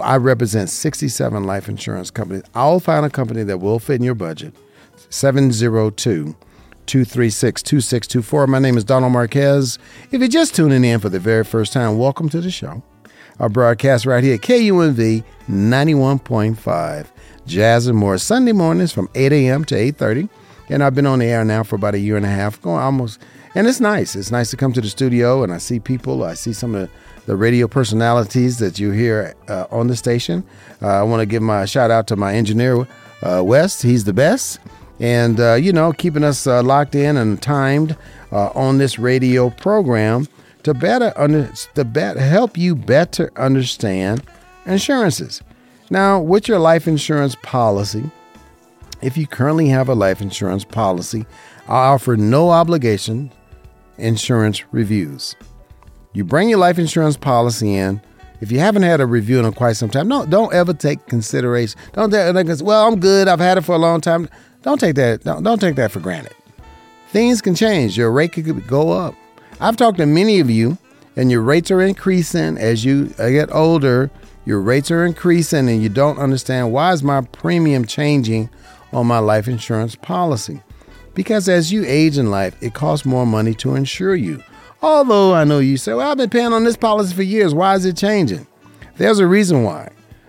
I 0.00 0.16
represent 0.16 0.70
67 0.70 1.44
life 1.44 1.68
insurance 1.68 2.10
companies. 2.10 2.42
I'll 2.54 2.80
find 2.80 3.04
a 3.04 3.10
company 3.10 3.42
that 3.44 3.58
will 3.58 3.78
fit 3.78 3.96
in 3.96 4.02
your 4.02 4.14
budget. 4.14 4.54
702 5.10 6.36
236 6.86 7.62
2624. 7.62 8.46
My 8.46 8.58
name 8.58 8.76
is 8.76 8.84
Donald 8.84 9.12
Marquez. 9.12 9.78
If 10.10 10.20
you're 10.20 10.28
just 10.28 10.54
tuning 10.54 10.84
in 10.84 11.00
for 11.00 11.08
the 11.08 11.18
very 11.18 11.44
first 11.44 11.72
time, 11.72 11.98
welcome 11.98 12.28
to 12.30 12.40
the 12.40 12.50
show. 12.50 12.82
Our 13.38 13.48
broadcast 13.48 14.06
right 14.06 14.24
here 14.24 14.38
KUNV 14.38 15.24
91.5. 15.48 17.06
Jazz 17.46 17.86
and 17.86 17.96
more 17.96 18.18
Sunday 18.18 18.52
mornings 18.52 18.92
from 18.92 19.08
8 19.14 19.32
a.m. 19.32 19.64
to 19.66 19.74
8.30. 19.74 20.28
And 20.70 20.82
I've 20.82 20.94
been 20.94 21.06
on 21.06 21.20
the 21.20 21.26
air 21.26 21.44
now 21.44 21.62
for 21.62 21.76
about 21.76 21.94
a 21.94 21.98
year 21.98 22.16
and 22.16 22.26
a 22.26 22.30
half, 22.30 22.60
going 22.60 22.82
almost, 22.82 23.20
and 23.54 23.66
it's 23.66 23.80
nice. 23.80 24.14
It's 24.14 24.30
nice 24.30 24.50
to 24.50 24.56
come 24.56 24.72
to 24.72 24.80
the 24.80 24.88
studio 24.88 25.42
and 25.42 25.52
I 25.52 25.58
see 25.58 25.80
people. 25.80 26.24
I 26.24 26.34
see 26.34 26.52
some 26.52 26.74
of 26.74 26.90
the, 27.26 27.36
radio 27.36 27.68
personalities 27.68 28.58
that 28.58 28.78
you 28.78 28.90
hear 28.90 29.34
uh, 29.48 29.66
on 29.70 29.88
the 29.88 29.96
station. 29.96 30.44
Uh, 30.80 30.88
I 30.88 31.02
want 31.02 31.20
to 31.20 31.26
give 31.26 31.42
my 31.42 31.66
shout 31.66 31.90
out 31.90 32.06
to 32.06 32.16
my 32.16 32.34
engineer, 32.34 32.86
uh, 33.22 33.42
West. 33.44 33.82
He's 33.82 34.04
the 34.04 34.14
best 34.14 34.58
and 35.00 35.38
uh, 35.38 35.54
you 35.54 35.72
know 35.72 35.92
keeping 35.92 36.24
us 36.24 36.46
uh, 36.46 36.62
locked 36.62 36.94
in 36.94 37.16
and 37.16 37.40
timed 37.40 37.96
uh, 38.32 38.48
on 38.54 38.78
this 38.78 38.98
radio 38.98 39.50
program 39.50 40.26
to 40.62 40.74
better 40.74 41.12
under, 41.16 41.50
to 41.74 41.84
better 41.84 42.20
help 42.20 42.56
you 42.56 42.74
better 42.74 43.30
understand 43.36 44.22
insurances. 44.66 45.42
Now, 45.90 46.20
with 46.20 46.48
your 46.48 46.58
life 46.58 46.86
insurance 46.86 47.36
policy, 47.42 48.10
if 49.00 49.16
you 49.16 49.26
currently 49.26 49.68
have 49.68 49.88
a 49.88 49.94
life 49.94 50.20
insurance 50.20 50.64
policy, 50.64 51.24
I 51.68 51.86
offer 51.86 52.16
no 52.16 52.50
obligation 52.50 53.30
insurance 53.98 54.64
reviews. 54.72 55.36
You 56.12 56.24
bring 56.24 56.48
your 56.48 56.58
life 56.58 56.78
insurance 56.78 57.16
policy 57.16 57.74
in. 57.74 58.00
If 58.40 58.52
you 58.52 58.60
haven't 58.60 58.82
had 58.82 59.00
a 59.00 59.06
review 59.06 59.40
in 59.40 59.52
quite 59.52 59.76
some 59.76 59.90
time, 59.90 60.08
no, 60.08 60.24
don't 60.24 60.54
ever 60.54 60.72
take 60.72 61.06
consideration. 61.06 61.78
Don't 61.92 62.10
think, 62.10 62.62
well, 62.62 62.86
I'm 62.86 63.00
good. 63.00 63.26
I've 63.26 63.40
had 63.40 63.58
it 63.58 63.62
for 63.62 63.74
a 63.74 63.78
long 63.78 64.00
time. 64.00 64.28
Don't 64.62 64.78
take 64.78 64.94
that. 64.96 65.24
Don't, 65.24 65.42
don't 65.42 65.60
take 65.60 65.76
that 65.76 65.90
for 65.90 66.00
granted. 66.00 66.34
Things 67.08 67.40
can 67.40 67.54
change. 67.54 67.96
Your 67.96 68.12
rate 68.12 68.32
could 68.32 68.66
go 68.66 68.90
up. 68.92 69.14
I've 69.60 69.76
talked 69.76 69.98
to 69.98 70.06
many 70.06 70.40
of 70.40 70.50
you, 70.50 70.78
and 71.16 71.30
your 71.30 71.42
rates 71.42 71.70
are 71.70 71.80
increasing 71.80 72.58
as 72.58 72.84
you 72.84 73.12
uh, 73.18 73.28
get 73.28 73.52
older. 73.52 74.10
Your 74.44 74.60
rates 74.60 74.90
are 74.90 75.04
increasing, 75.04 75.68
and 75.68 75.82
you 75.82 75.88
don't 75.88 76.18
understand 76.18 76.72
why 76.72 76.92
is 76.92 77.02
my 77.02 77.22
premium 77.22 77.84
changing 77.84 78.50
on 78.92 79.06
my 79.06 79.18
life 79.18 79.48
insurance 79.48 79.96
policy? 79.96 80.62
Because 81.18 81.48
as 81.48 81.72
you 81.72 81.82
age 81.84 82.16
in 82.16 82.30
life, 82.30 82.54
it 82.60 82.74
costs 82.74 83.04
more 83.04 83.26
money 83.26 83.52
to 83.54 83.74
insure 83.74 84.14
you. 84.14 84.40
Although 84.80 85.34
I 85.34 85.42
know 85.42 85.58
you 85.58 85.76
say, 85.76 85.92
"Well, 85.92 86.08
I've 86.08 86.16
been 86.16 86.30
paying 86.30 86.52
on 86.52 86.62
this 86.62 86.76
policy 86.76 87.12
for 87.12 87.24
years. 87.24 87.52
Why 87.52 87.74
is 87.74 87.84
it 87.84 87.96
changing?" 87.96 88.46
There's 88.98 89.18
a 89.18 89.26
reason 89.26 89.64
why. 89.64 89.88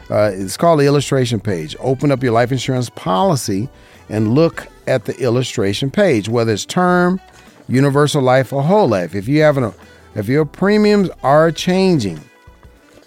Uh, 0.10 0.32
it's 0.34 0.58
called 0.58 0.80
the 0.80 0.88
illustration 0.88 1.40
page. 1.40 1.76
Open 1.80 2.10
up 2.10 2.24
your 2.24 2.32
life 2.32 2.52
insurance 2.52 2.90
policy 2.90 3.70
and 4.10 4.34
look 4.34 4.66
at 4.88 5.06
the 5.06 5.16
illustration 5.22 5.92
page, 5.92 6.28
whether 6.28 6.52
it's 6.52 6.66
term, 6.66 7.22
universal 7.68 8.24
life, 8.24 8.52
or 8.52 8.64
whole 8.64 8.88
life. 8.88 9.14
If 9.14 9.28
you 9.28 9.44
have 9.44 9.58
an, 9.58 9.72
if 10.16 10.28
your 10.28 10.44
premiums 10.44 11.12
are 11.22 11.52
changing, 11.52 12.20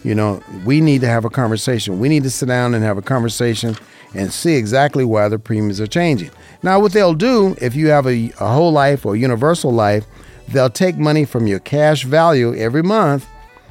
you 0.04 0.14
know, 0.14 0.40
we 0.64 0.80
need 0.80 1.00
to 1.00 1.08
have 1.08 1.24
a 1.24 1.30
conversation. 1.30 1.98
We 1.98 2.08
need 2.08 2.22
to 2.22 2.30
sit 2.30 2.46
down 2.46 2.74
and 2.74 2.84
have 2.84 2.96
a 2.96 3.02
conversation 3.02 3.74
and 4.14 4.32
see 4.32 4.54
exactly 4.54 5.04
why 5.04 5.26
the 5.26 5.40
premiums 5.40 5.80
are 5.80 5.88
changing. 5.88 6.30
Now, 6.62 6.78
what 6.78 6.92
they'll 6.92 7.14
do 7.14 7.56
if 7.60 7.74
you 7.74 7.88
have 7.88 8.06
a, 8.06 8.30
a 8.40 8.48
whole 8.48 8.72
life 8.72 9.04
or 9.04 9.16
universal 9.16 9.72
life, 9.72 10.06
they'll 10.48 10.70
take 10.70 10.96
money 10.96 11.24
from 11.24 11.46
your 11.46 11.58
cash 11.58 12.04
value 12.04 12.54
every 12.54 12.82
month 12.82 13.26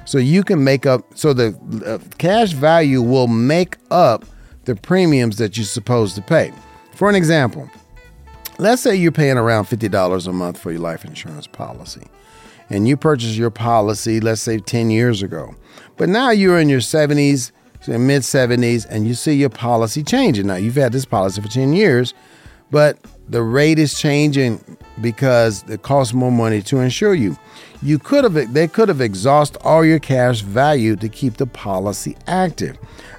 so 0.06 0.18
you 0.18 0.44
can 0.44 0.64
make 0.64 0.86
up, 0.86 1.06
so 1.16 1.34
the 1.34 1.56
uh, 1.86 2.00
cash 2.18 2.52
value 2.52 3.02
will 3.02 3.28
make 3.28 3.78
up 3.92 4.26
the 4.66 4.76
premiums 4.76 5.38
that 5.38 5.58
you're 5.58 5.66
supposed 5.66 6.16
to 6.16 6.22
pay. 6.22 6.52
For 6.94 7.10
an 7.10 7.16
example, 7.16 7.70
let's 8.58 8.82
say 8.82 8.96
you're 8.96 9.12
paying 9.12 9.38
around 9.38 9.66
$50 9.66 10.28
a 10.28 10.34
month 10.34 10.60
for 10.60 10.72
your 10.72 10.82
life 10.82 11.06
insurance 11.06 11.48
policy, 11.48 12.08
and 12.70 12.88
you 12.88 12.98
purchased 12.98 13.36
your 13.36 13.52
policy, 13.52 14.20
let's 14.20 14.42
say 14.42 14.58
10 14.58 14.90
years 14.90 15.22
ago. 15.22 15.56
But 15.98 16.10
now 16.10 16.32
you're 16.32 16.60
in 16.60 16.70
your 16.70 16.80
70s, 16.80 17.52
mid 17.88 18.22
70s, 18.22 18.86
and 18.90 19.08
you 19.08 19.14
see 19.14 19.34
your 19.34 19.50
policy 19.50 20.04
changing. 20.04 20.48
Now, 20.48 20.56
you've 20.56 20.76
had 20.76 20.92
this 20.92 21.06
policy 21.06 21.42
for 21.42 21.48
10 21.48 21.74
years, 21.74 22.14
but 22.72 22.98
the 23.30 23.44
rate 23.44 23.80
is 23.80 24.00
changing 24.00 24.78
because 25.02 25.64
it 25.70 25.84
costs 25.84 26.14
more 26.14 26.32
money 26.32 26.62
to 26.64 26.80
insure 26.80 27.14
you. 27.14 27.38
You 27.82 28.00
could 28.00 28.24
have 28.24 28.54
they 28.54 28.68
could 28.68 28.90
have 28.90 29.02
exhausted 29.02 29.62
all 29.64 29.86
your 29.86 30.00
cash 30.00 30.42
value 30.42 30.96
to 30.98 31.10
keep 31.10 31.36
the 31.38 31.48
policy 31.48 32.16
active. 32.28 32.78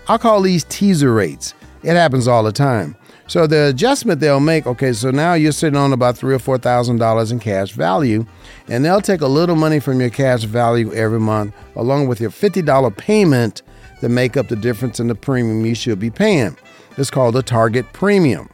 I 0.09 0.19
call 0.19 0.43
these 0.43 0.65
teaser 0.65 1.13
rates. 1.13 1.55
It 1.83 1.95
happens 1.95 2.29
all 2.29 2.43
the 2.43 2.53
time. 2.53 2.97
So 3.27 3.47
the 3.47 3.69
adjustment 3.69 4.21
they'll 4.21 4.41
make, 4.41 4.67
okay, 4.67 4.93
so 4.93 5.11
now 5.11 5.35
you're 5.35 5.53
sitting 5.53 5.77
on 5.77 5.93
about 5.93 6.19
three 6.19 6.35
or 6.35 6.39
four 6.39 6.59
thousand 6.59 6.99
dollars 6.99 7.33
in 7.33 7.39
cash 7.39 7.73
value, 7.73 8.27
and 8.69 8.85
they'll 8.85 9.01
take 9.01 9.21
a 9.21 9.27
little 9.27 9.57
money 9.57 9.81
from 9.81 10.01
your 10.01 10.11
cash 10.11 10.45
value 10.45 10.93
every 10.93 11.21
month, 11.21 11.55
along 11.75 12.09
with 12.09 12.21
your 12.21 12.31
fifty 12.31 12.63
dollar 12.63 12.91
payment 12.91 13.63
to 14.01 14.09
make 14.09 14.37
up 14.37 14.49
the 14.49 14.57
difference 14.57 15.01
in 15.01 15.09
the 15.09 15.15
premium 15.15 15.65
you 15.65 15.75
should 15.75 15.99
be 15.99 16.11
paying. 16.11 16.57
It's 16.99 17.11
called 17.11 17.37
a 17.37 17.43
target 17.43 17.87
premium. 17.93 18.49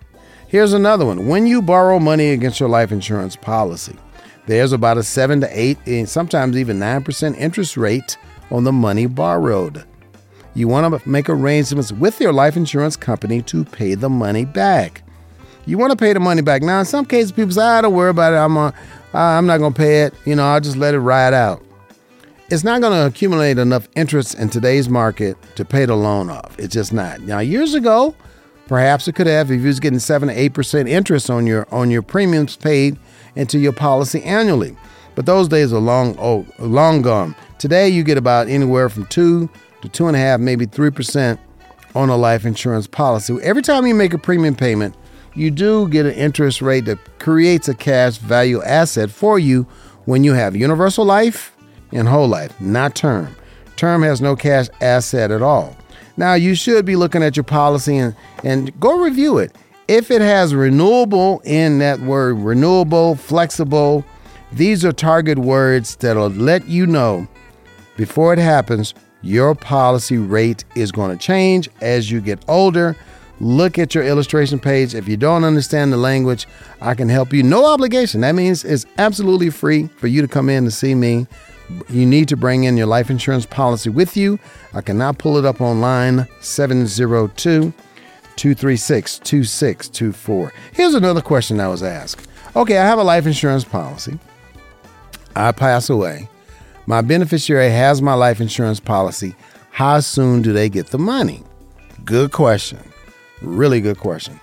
Here's 0.49 0.73
another 0.73 1.07
one. 1.07 1.27
When 1.29 1.47
you 1.47 1.63
borrow 1.63 1.99
money 1.99 2.31
against 2.31 2.59
your 2.59 2.69
life 2.69 2.91
insurance 2.91 3.37
policy, 3.37 3.97
there's 4.47 4.73
about 4.73 4.99
a 4.99 5.03
seven 5.03 5.41
to 5.43 5.49
eight, 5.59 5.79
and 5.87 6.09
sometimes 6.09 6.57
even 6.57 6.79
nine 6.79 7.05
percent 7.05 7.37
interest 7.39 7.77
rate 7.77 8.17
on 8.51 8.65
the 8.65 8.73
money 8.73 9.07
borrowed 9.07 9.85
you 10.59 10.67
want 10.67 11.01
to 11.03 11.09
make 11.09 11.29
arrangements 11.29 11.93
with 11.93 12.21
your 12.21 12.33
life 12.33 12.57
insurance 12.57 12.97
company 12.97 13.43
to 13.43 13.65
pay 13.65 13.95
the 13.95 14.11
money 14.11 14.45
back. 14.45 15.03
You 15.67 15.79
want 15.79 15.93
to 15.93 15.97
pay 15.97 16.13
the 16.13 16.21
money 16.21 16.43
back. 16.43 16.63
Now, 16.63 16.81
in 16.81 16.85
some 16.85 17.05
cases, 17.05 17.31
people 17.31 17.53
say, 17.53 17.63
"I 17.63 17.79
ah, 17.79 17.81
don't 17.83 17.95
worry 17.95 18.11
about 18.11 18.33
it. 18.33 18.37
I'm, 18.37 18.57
a, 18.57 18.75
I'm 19.15 19.47
not 19.47 19.59
going 19.59 19.73
to 19.73 19.79
pay 19.79 20.03
it. 20.03 20.15
You 20.25 20.35
know, 20.35 20.45
I'll 20.45 20.61
just 20.61 20.77
let 20.77 20.95
it 20.95 20.99
ride 20.99 21.33
out." 21.33 21.63
It's 22.51 22.65
not 22.65 22.81
going 22.81 22.93
to 22.93 23.07
accumulate 23.07 23.59
enough 23.59 23.89
interest 23.95 24.35
in 24.35 24.49
today's 24.49 24.89
market 24.89 25.37
to 25.55 25.65
pay 25.65 25.85
the 25.85 25.95
loan 25.95 26.29
off. 26.29 26.59
It's 26.59 26.75
just 26.75 26.93
not. 26.93 27.21
Now, 27.21 27.39
years 27.39 27.75
ago, 27.75 28.17
perhaps 28.69 29.09
it 29.09 29.15
could 29.15 29.27
have 29.27 29.51
if 29.51 29.61
you 29.61 29.67
was 29.67 29.81
getting 29.81 29.99
seven 29.99 30.29
to 30.29 30.39
eight 30.39 30.55
percent 30.55 30.89
interest 30.89 31.31
on 31.31 31.47
your 31.47 31.67
on 31.73 31.91
your 31.91 32.03
premiums 32.03 32.57
paid 32.57 32.97
into 33.35 33.59
your 33.59 33.73
policy 33.73 34.23
annually. 34.23 34.77
But 35.15 35.27
those 35.27 35.49
days 35.49 35.73
are 35.73 35.81
long 35.81 36.17
oh 36.19 36.47
long 36.59 37.03
gone. 37.03 37.35
Today, 37.59 37.89
you 37.89 38.05
get 38.05 38.17
about 38.17 38.49
anywhere 38.49 38.89
from 38.89 39.07
two 39.07 39.51
to 39.83 39.89
two 39.89 40.07
and 40.07 40.17
a 40.17 40.21
half, 40.21 40.39
maybe 40.39 40.67
three 40.67 40.91
percent 40.91 41.41
on 41.95 42.09
a 42.09 42.17
life 42.17 42.45
insurance 42.45 42.87
policy. 42.87 43.37
Every 43.43 43.63
time 43.63 43.87
you 43.87 43.95
make 43.95 44.15
a 44.15 44.19
premium 44.19 44.55
payment, 44.55 44.95
you 45.35 45.51
do 45.51 45.89
get 45.89 46.07
an 46.07 46.13
interest 46.13 46.63
rate 46.63 46.85
that 46.85 46.99
creates 47.19 47.69
a 47.69 47.75
cash 47.75 48.19
value 48.19 48.63
asset 48.63 49.11
for 49.11 49.39
you 49.39 49.67
when 50.05 50.25
you 50.25 50.35
have 50.35 50.55
universal 50.55 51.05
life 51.05 51.57
and 51.93 52.09
whole 52.09 52.29
life, 52.29 52.59
not 52.61 52.95
term. 52.95 53.35
Term 53.77 54.03
has 54.03 54.21
no 54.21 54.37
cash 54.37 54.67
asset 54.81 55.31
at 55.31 55.43
all. 55.43 55.77
Now, 56.19 56.35
you 56.35 56.57
should 56.57 56.85
be 56.85 56.97
looking 56.97 57.23
at 57.23 57.37
your 57.37 57.45
policy 57.45 57.97
and, 57.97 58.15
and 58.43 58.79
go 58.81 58.99
review 58.99 59.39
it. 59.39 59.57
If 59.87 60.11
it 60.11 60.21
has 60.21 60.53
renewable 60.53 61.41
in 61.45 61.79
that 61.79 62.01
word, 62.01 62.35
renewable, 62.39 63.15
flexible, 63.15 64.05
these 64.51 64.85
are 64.85 64.93
target 64.93 65.39
words 65.39 65.95
that'll 65.97 66.29
let 66.29 66.67
you 66.67 66.89
know 66.89 67.29
before 67.97 68.33
it 68.33 68.41
happens 68.41 68.95
your 69.23 69.55
policy 69.55 70.19
rate 70.19 70.65
is 70.75 70.91
going 70.93 71.17
to 71.17 71.25
change 71.25 71.69
as 71.81 72.11
you 72.11 72.21
get 72.21 72.45
older. 72.49 72.97
Look 73.41 73.79
at 73.79 73.95
your 73.95 74.05
illustration 74.05 74.59
page. 74.59 74.95
If 74.95 75.07
you 75.07 75.17
don't 75.17 75.45
understand 75.45 75.93
the 75.93 75.97
language, 75.97 76.49
I 76.81 76.95
can 76.95 77.09
help 77.09 77.33
you. 77.33 77.45
No 77.45 77.67
obligation. 77.67 78.23
That 78.23 78.35
means 78.35 78.65
it's 78.65 78.87
absolutely 78.99 79.51
free 79.51 79.87
for 79.87 80.09
you 80.09 80.23
to 80.23 80.29
come 80.29 80.49
in 80.49 80.65
to 80.65 80.71
see 80.73 80.95
me. 80.95 81.29
You 81.89 82.07
need 82.07 82.29
to 82.29 82.37
bring 82.37 82.65
in 82.65 82.77
your 82.77 82.87
life 82.87 83.11
insurance 83.11 83.47
policy 83.47 83.91
with 83.91 84.17
you. 84.17 84.39
I 84.75 84.81
cannot 84.81 85.19
pull 85.19 85.37
it 85.37 85.45
up 85.45 85.61
online 85.61 86.27
702 86.41 87.73
236 88.37 89.19
2624. 89.19 90.53
Here's 90.73 90.95
another 90.95 91.21
question 91.21 91.61
I 91.61 91.69
was 91.69 91.83
asked. 91.83 92.29
Okay, 92.57 92.79
I 92.79 92.87
have 92.87 92.99
a 92.99 93.05
life 93.05 93.27
insurance 93.27 93.65
policy. 93.65 94.19
I 95.37 95.53
pass 95.53 95.91
away. 95.91 96.29
My 96.87 97.03
beneficiary 97.03 97.69
has 97.71 98.01
my 98.01 98.15
life 98.15 98.41
insurance 98.41 98.81
policy. 98.81 99.37
How 99.71 100.01
soon 100.01 100.43
do 100.43 100.53
they 100.53 100.69
get 100.69 100.87
the 100.87 100.99
money? 100.99 101.43
Good 102.05 102.33
question. 102.33 102.81
Really 103.43 103.81
good 103.81 103.99
question. 103.99 104.41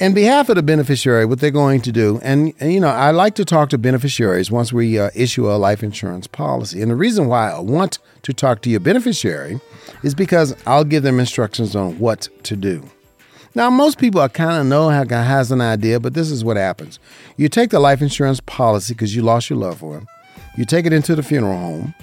In 0.00 0.14
behalf 0.14 0.48
of 0.48 0.54
the 0.54 0.62
beneficiary, 0.62 1.24
what 1.24 1.40
they're 1.40 1.50
going 1.50 1.80
to 1.80 1.90
do, 1.90 2.20
and, 2.22 2.54
and 2.60 2.72
you 2.72 2.78
know, 2.78 2.86
I 2.88 3.10
like 3.10 3.34
to 3.34 3.44
talk 3.44 3.68
to 3.70 3.78
beneficiaries 3.78 4.48
once 4.48 4.72
we 4.72 4.96
uh, 4.96 5.10
issue 5.12 5.50
a 5.50 5.58
life 5.58 5.82
insurance 5.82 6.28
policy. 6.28 6.80
And 6.80 6.92
the 6.92 6.94
reason 6.94 7.26
why 7.26 7.50
I 7.50 7.58
want 7.58 7.98
to 8.22 8.32
talk 8.32 8.62
to 8.62 8.70
your 8.70 8.78
beneficiary 8.78 9.60
is 10.04 10.14
because 10.14 10.54
I'll 10.68 10.84
give 10.84 11.02
them 11.02 11.18
instructions 11.18 11.74
on 11.74 11.98
what 11.98 12.28
to 12.44 12.54
do. 12.54 12.88
Now, 13.56 13.70
most 13.70 13.98
people 13.98 14.26
kind 14.28 14.60
of 14.60 14.66
know 14.66 14.88
how 14.88 15.04
has 15.08 15.50
an 15.50 15.60
idea, 15.60 15.98
but 15.98 16.14
this 16.14 16.30
is 16.30 16.44
what 16.44 16.56
happens. 16.56 17.00
You 17.36 17.48
take 17.48 17.70
the 17.70 17.80
life 17.80 18.00
insurance 18.00 18.38
policy 18.38 18.94
because 18.94 19.16
you 19.16 19.22
lost 19.22 19.50
your 19.50 19.58
loved 19.58 19.82
one. 19.82 20.06
You 20.56 20.64
take 20.64 20.86
it 20.86 20.92
into 20.92 21.16
the 21.16 21.24
funeral 21.24 21.58
home. 21.58 21.94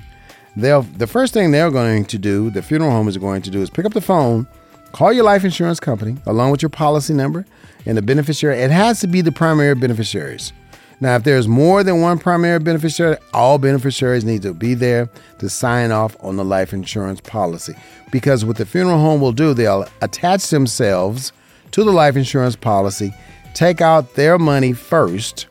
They'll 0.57 0.81
the 0.81 1.07
first 1.07 1.33
thing 1.33 1.51
they're 1.51 1.71
going 1.71 2.03
to 2.05 2.17
do, 2.17 2.49
the 2.49 2.61
funeral 2.61 2.91
home 2.91 3.07
is 3.07 3.17
going 3.17 3.41
to 3.43 3.49
do, 3.49 3.61
is 3.61 3.69
pick 3.69 3.85
up 3.85 3.93
the 3.93 4.01
phone, 4.01 4.47
call 4.95 5.11
your 5.11 5.25
life 5.25 5.43
insurance 5.43 5.81
company 5.81 6.15
along 6.25 6.51
with 6.51 6.61
your 6.61 6.69
policy 6.69 7.13
number 7.13 7.45
and 7.85 7.97
the 7.97 8.01
beneficiary. 8.01 8.59
It 8.59 8.71
has 8.71 9.01
to 9.01 9.07
be 9.07 9.19
the 9.19 9.31
primary 9.31 9.75
beneficiaries. 9.75 10.53
Now, 11.01 11.17
if 11.17 11.25
there's 11.25 11.49
more 11.49 11.83
than 11.83 11.99
one 11.99 12.17
primary 12.17 12.59
beneficiary, 12.59 13.17
all 13.33 13.57
beneficiaries 13.57 14.23
need 14.23 14.41
to 14.43 14.53
be 14.53 14.73
there 14.73 15.09
to 15.39 15.49
sign 15.49 15.91
off 15.91 16.15
on 16.21 16.37
the 16.37 16.45
life 16.45 16.71
insurance 16.71 17.19
policy. 17.19 17.73
Because 18.09 18.45
what 18.45 18.55
the 18.55 18.65
funeral 18.65 18.97
home 18.97 19.19
will 19.19 19.33
do, 19.33 19.53
they'll 19.53 19.85
attach 20.01 20.49
themselves 20.49 21.33
to 21.71 21.83
the 21.83 21.91
life 21.91 22.15
insurance 22.15 22.55
policy, 22.55 23.13
take 23.53 23.81
out 23.81 24.15
their 24.15 24.39
money 24.39 24.71
first, 24.71 25.47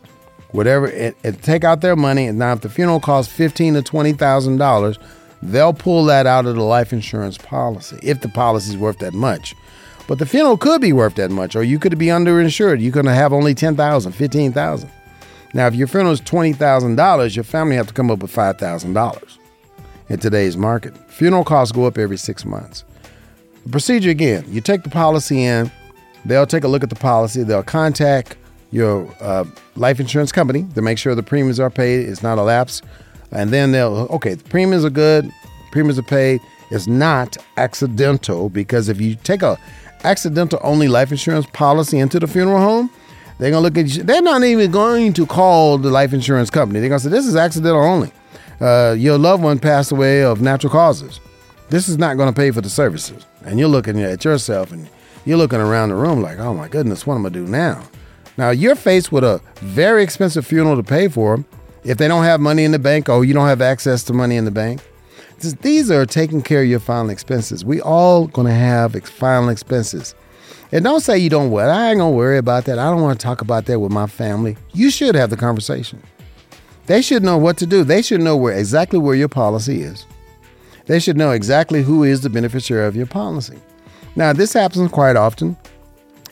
whatever, 0.52 0.86
and, 0.86 1.14
and 1.22 1.42
take 1.42 1.64
out 1.64 1.82
their 1.82 1.96
money. 1.96 2.26
And 2.26 2.38
now, 2.38 2.54
if 2.54 2.62
the 2.62 2.70
funeral 2.70 3.00
costs 3.00 3.30
fifteen 3.30 3.74
to 3.74 3.82
twenty 3.82 4.14
thousand 4.14 4.56
dollars, 4.56 4.98
they'll 5.44 5.72
pull 5.72 6.04
that 6.06 6.26
out 6.26 6.46
of 6.46 6.56
the 6.56 6.62
life 6.62 6.92
insurance 6.92 7.38
policy 7.38 7.98
if 8.02 8.20
the 8.20 8.28
policy 8.28 8.70
is 8.70 8.76
worth 8.76 8.98
that 8.98 9.14
much. 9.14 9.54
But 10.06 10.18
the 10.18 10.26
funeral 10.26 10.58
could 10.58 10.80
be 10.80 10.92
worth 10.92 11.14
that 11.14 11.30
much, 11.30 11.56
or 11.56 11.62
you 11.62 11.78
could 11.78 11.96
be 11.98 12.06
underinsured. 12.06 12.80
You 12.80 12.92
could 12.92 13.06
have 13.06 13.32
only 13.32 13.54
ten 13.54 13.76
thousand, 13.76 14.12
fifteen 14.12 14.52
thousand. 14.52 14.90
Now, 15.54 15.66
if 15.66 15.74
your 15.74 15.86
funeral 15.86 16.12
is 16.12 16.20
twenty 16.20 16.52
thousand 16.52 16.96
dollars, 16.96 17.36
your 17.36 17.44
family 17.44 17.76
have 17.76 17.86
to 17.86 17.94
come 17.94 18.10
up 18.10 18.20
with 18.20 18.30
five 18.30 18.58
thousand 18.58 18.94
dollars 18.94 19.38
in 20.08 20.18
today's 20.18 20.56
market. 20.56 20.96
Funeral 21.10 21.44
costs 21.44 21.72
go 21.72 21.86
up 21.86 21.96
every 21.96 22.18
six 22.18 22.44
months. 22.44 22.84
The 23.64 23.70
procedure 23.70 24.10
again: 24.10 24.44
you 24.48 24.60
take 24.60 24.82
the 24.82 24.90
policy 24.90 25.42
in, 25.42 25.70
they'll 26.24 26.46
take 26.46 26.64
a 26.64 26.68
look 26.68 26.82
at 26.82 26.90
the 26.90 26.96
policy, 26.96 27.42
they'll 27.42 27.62
contact 27.62 28.36
your 28.72 29.08
uh, 29.20 29.44
life 29.76 30.00
insurance 30.00 30.32
company 30.32 30.66
to 30.74 30.82
make 30.82 30.98
sure 30.98 31.14
the 31.14 31.22
premiums 31.22 31.60
are 31.60 31.70
paid, 31.70 32.08
it's 32.08 32.22
not 32.22 32.38
a 32.38 32.42
lapse. 32.42 32.82
And 33.34 33.50
then 33.50 33.72
they'll, 33.72 34.06
okay, 34.10 34.34
the 34.34 34.44
premiums 34.44 34.84
are 34.84 34.90
good, 34.90 35.30
premiums 35.72 35.98
are 35.98 36.02
paid. 36.02 36.40
It's 36.70 36.86
not 36.86 37.36
accidental 37.56 38.48
because 38.48 38.88
if 38.88 39.00
you 39.00 39.16
take 39.16 39.42
a 39.42 39.58
accidental 40.04 40.58
only 40.62 40.88
life 40.88 41.10
insurance 41.10 41.46
policy 41.52 41.98
into 41.98 42.20
the 42.20 42.26
funeral 42.26 42.58
home, 42.60 42.90
they're 43.38 43.50
gonna 43.50 43.62
look 43.62 43.76
at 43.76 43.86
you. 43.88 44.02
They're 44.02 44.22
not 44.22 44.42
even 44.44 44.70
going 44.70 45.12
to 45.14 45.26
call 45.26 45.78
the 45.78 45.90
life 45.90 46.12
insurance 46.12 46.50
company. 46.50 46.80
They're 46.80 46.88
gonna 46.88 47.00
say 47.00 47.10
this 47.10 47.26
is 47.26 47.36
accidental 47.36 47.82
only. 47.82 48.12
Uh, 48.60 48.94
your 48.96 49.18
loved 49.18 49.42
one 49.42 49.58
passed 49.58 49.90
away 49.90 50.22
of 50.22 50.40
natural 50.40 50.70
causes. 50.70 51.20
This 51.70 51.88
is 51.88 51.98
not 51.98 52.14
to 52.16 52.32
pay 52.32 52.50
for 52.50 52.60
the 52.60 52.70
services. 52.70 53.26
And 53.44 53.58
you're 53.58 53.68
looking 53.68 54.00
at 54.00 54.24
yourself 54.24 54.70
and 54.70 54.88
you're 55.24 55.38
looking 55.38 55.60
around 55.60 55.88
the 55.88 55.96
room 55.96 56.22
like, 56.22 56.38
oh 56.38 56.54
my 56.54 56.68
goodness, 56.68 57.06
what 57.06 57.16
am 57.16 57.26
I 57.26 57.30
gonna 57.30 57.46
do 57.46 57.50
now? 57.50 57.82
Now 58.36 58.50
you're 58.50 58.76
faced 58.76 59.10
with 59.10 59.24
a 59.24 59.40
very 59.56 60.02
expensive 60.02 60.46
funeral 60.46 60.76
to 60.76 60.82
pay 60.82 61.08
for. 61.08 61.44
If 61.84 61.98
they 61.98 62.08
don't 62.08 62.24
have 62.24 62.40
money 62.40 62.64
in 62.64 62.72
the 62.72 62.78
bank, 62.78 63.08
or 63.08 63.24
you 63.24 63.34
don't 63.34 63.46
have 63.46 63.60
access 63.60 64.02
to 64.04 64.12
money 64.12 64.36
in 64.36 64.44
the 64.44 64.50
bank, 64.50 64.80
these 65.60 65.90
are 65.90 66.06
taking 66.06 66.40
care 66.42 66.62
of 66.62 66.68
your 66.68 66.80
final 66.80 67.10
expenses. 67.10 67.64
We 67.64 67.80
all 67.80 68.26
gonna 68.28 68.54
have 68.54 68.94
final 69.04 69.50
expenses. 69.50 70.14
And 70.72 70.82
don't 70.82 71.00
say 71.00 71.18
you 71.18 71.28
don't 71.28 71.50
worry. 71.50 71.70
I 71.70 71.90
ain't 71.90 71.98
gonna 71.98 72.10
worry 72.10 72.38
about 72.38 72.64
that. 72.64 72.78
I 72.78 72.90
don't 72.90 73.02
want 73.02 73.20
to 73.20 73.22
talk 73.22 73.42
about 73.42 73.66
that 73.66 73.80
with 73.80 73.92
my 73.92 74.06
family. 74.06 74.56
You 74.72 74.90
should 74.90 75.14
have 75.14 75.30
the 75.30 75.36
conversation. 75.36 76.02
They 76.86 77.02
should 77.02 77.22
know 77.22 77.36
what 77.38 77.58
to 77.58 77.66
do. 77.66 77.84
They 77.84 78.02
should 78.02 78.20
know 78.20 78.36
where 78.36 78.54
exactly 78.54 78.98
where 78.98 79.14
your 79.14 79.28
policy 79.28 79.82
is. 79.82 80.06
They 80.86 80.98
should 80.98 81.16
know 81.16 81.30
exactly 81.30 81.82
who 81.82 82.02
is 82.02 82.22
the 82.22 82.30
beneficiary 82.30 82.86
of 82.86 82.96
your 82.96 83.06
policy. 83.06 83.58
Now, 84.16 84.32
this 84.32 84.52
happens 84.52 84.90
quite 84.90 85.16
often. 85.16 85.56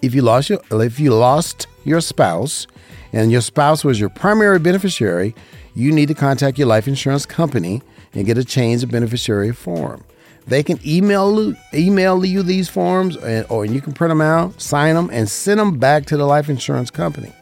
If 0.02 0.14
you 0.16 0.22
lost 0.22 0.50
your 0.50 0.60
if 0.72 0.98
you 0.98 1.14
lost 1.14 1.68
your 1.84 2.00
spouse 2.00 2.66
and 3.12 3.30
your 3.30 3.40
spouse 3.40 3.84
was 3.84 4.00
your 4.00 4.08
primary 4.08 4.58
beneficiary, 4.58 5.34
you 5.74 5.92
need 5.92 6.08
to 6.08 6.14
contact 6.14 6.58
your 6.58 6.66
life 6.66 6.88
insurance 6.88 7.24
company 7.24 7.82
and 8.12 8.26
get 8.26 8.36
a 8.36 8.44
change 8.44 8.82
of 8.82 8.90
beneficiary 8.90 9.52
form. 9.52 10.04
They 10.46 10.64
can 10.64 10.80
email 10.84 11.54
email 11.72 12.24
you 12.24 12.42
these 12.42 12.68
forms, 12.68 13.16
or 13.48 13.64
you 13.64 13.80
can 13.80 13.92
print 13.92 14.10
them 14.10 14.20
out, 14.20 14.60
sign 14.60 14.96
them, 14.96 15.08
and 15.12 15.28
send 15.28 15.60
them 15.60 15.78
back 15.78 16.06
to 16.06 16.16
the 16.16 16.24
life 16.26 16.50
insurance 16.50 16.90
company. 16.90 17.32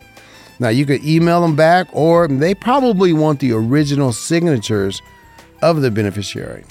Now 0.59 0.69
you 0.69 0.85
can 0.85 1.03
email 1.03 1.41
them 1.41 1.57
back, 1.57 1.89
or 1.95 2.29
they 2.29 2.55
probably 2.55 3.15
want 3.15 3.41
the 3.41 3.53
original 3.53 4.13
signatures 4.13 5.01
of 5.63 5.81
the 5.81 5.91
beneficiary. 5.91 6.65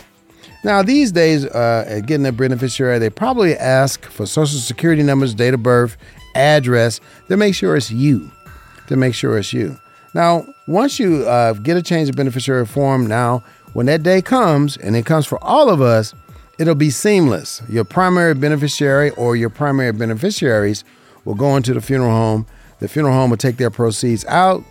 Now 0.64 0.82
these 0.84 1.12
days, 1.12 1.46
uh, 1.46 2.02
getting 2.06 2.26
a 2.26 2.32
beneficiary, 2.32 3.00
they 3.00 3.10
probably 3.10 3.56
ask 3.56 4.06
for 4.06 4.26
social 4.26 4.60
security 4.60 5.04
numbers, 5.04 5.34
date 5.34 5.54
of 5.54 5.64
birth, 5.64 5.98
address 6.36 7.00
to 7.30 7.38
make 7.38 7.56
sure 7.56 7.76
it's 7.76 7.92
you. 7.92 8.30
To 8.88 8.96
make 8.96 9.14
sure 9.14 9.38
it's 9.38 9.54
you. 9.54 9.78
Now, 10.14 10.46
once 10.68 11.00
you 11.00 11.28
uh, 11.28 11.54
get 11.54 11.78
a 11.78 11.82
change 11.82 12.10
of 12.10 12.16
beneficiary 12.16 12.66
form, 12.66 13.06
now 13.08 13.44
when 13.74 13.86
that 13.86 14.04
day 14.04 14.22
comes, 14.22 14.78
and 14.78 14.96
it 14.96 15.06
comes 15.06 15.26
for 15.26 15.42
all 15.44 15.70
of 15.70 15.82
us, 15.82 16.14
it'll 16.58 16.76
be 16.76 16.90
seamless. 16.90 17.62
Your 17.70 17.84
primary 17.84 18.34
beneficiary 18.34 19.12
or 19.12 19.36
your 19.36 19.50
primary 19.50 19.94
beneficiaries 19.94 20.84
will 21.24 21.36
go 21.36 21.56
into 21.56 21.74
the 21.74 21.82
funeral 21.82 22.12
home. 22.12 22.48
The 22.80 22.88
funeral 22.88 23.14
home 23.14 23.30
will 23.30 23.38
take 23.38 23.58
their 23.58 23.70
proceeds 23.70 24.26
out. 24.26 24.64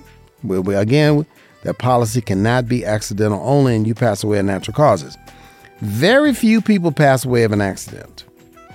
We'll 0.42 0.62
be, 0.62 0.74
again, 0.74 1.24
that 1.62 1.78
policy 1.78 2.20
cannot 2.20 2.68
be 2.68 2.84
accidental 2.84 3.40
only, 3.42 3.76
and 3.76 3.86
you 3.86 3.94
pass 3.94 4.24
away 4.24 4.38
of 4.38 4.46
natural 4.46 4.74
causes. 4.74 5.16
Very 5.80 6.34
few 6.34 6.60
people 6.60 6.90
pass 6.90 7.24
away 7.24 7.44
of 7.44 7.52
an 7.52 7.60
accident. 7.60 8.24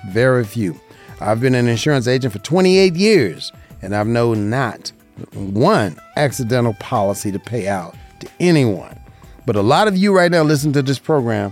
Very 0.09 0.45
few. 0.45 0.79
I've 1.19 1.41
been 1.41 1.55
an 1.55 1.67
insurance 1.67 2.07
agent 2.07 2.33
for 2.33 2.39
28 2.39 2.95
years, 2.95 3.51
and 3.81 3.95
I've 3.95 4.07
known 4.07 4.49
not 4.49 4.91
one 5.33 5.97
accidental 6.15 6.73
policy 6.75 7.31
to 7.31 7.39
pay 7.39 7.67
out 7.67 7.95
to 8.21 8.29
anyone. 8.39 8.97
But 9.45 9.55
a 9.55 9.61
lot 9.61 9.87
of 9.87 9.97
you 9.97 10.15
right 10.15 10.31
now 10.31 10.43
listening 10.43 10.73
to 10.73 10.81
this 10.81 10.99
program 10.99 11.51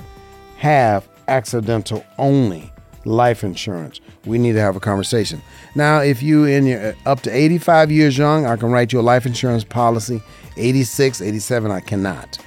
have 0.57 1.07
accidental 1.27 2.05
only 2.17 2.71
life 3.03 3.43
insurance. 3.43 3.99
We 4.25 4.37
need 4.37 4.53
to 4.53 4.61
have 4.61 4.75
a 4.75 4.79
conversation. 4.79 5.41
Now, 5.75 5.99
if 5.99 6.23
you 6.23 6.45
in 6.45 6.65
your 6.65 6.95
up 7.05 7.21
to 7.21 7.35
85 7.35 7.91
years 7.91 8.17
young, 8.17 8.45
I 8.45 8.55
can 8.55 8.71
write 8.71 8.93
you 8.93 8.99
a 8.99 9.01
life 9.01 9.25
insurance 9.25 9.63
policy. 9.63 10.21
86, 10.55 11.21
87, 11.21 11.71
I 11.71 11.79
cannot. 11.79 12.37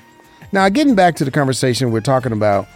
Now, 0.52 0.68
getting 0.68 0.94
back 0.94 1.16
to 1.16 1.24
the 1.24 1.30
conversation 1.30 1.90
we're 1.90 2.00
talking 2.00 2.32
about. 2.32 2.66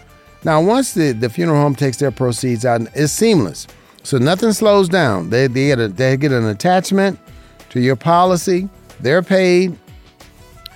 Now, 0.45 0.63
once 0.63 0.95
the, 0.95 1.13
the 1.13 1.29
funeral 1.29 1.61
home 1.61 1.75
takes 1.75 1.97
their 1.97 2.11
proceeds 2.11 2.65
out, 2.65 2.83
it's 2.95 3.13
seamless. 3.13 3.67
So 4.03 4.19
nothing 4.19 4.53
slows 4.53 4.89
down. 4.89 5.31
They, 5.31 5.47
they, 5.49 5.67
get 5.69 5.81
a, 5.81 5.89
they 5.89 6.17
get 6.17 6.33
an 6.33 6.47
attachment 6.47 7.19
to 7.71 7.81
your 7.81 7.97
policy. 7.97 8.69
They're 9.01 9.23
paid 9.23 9.77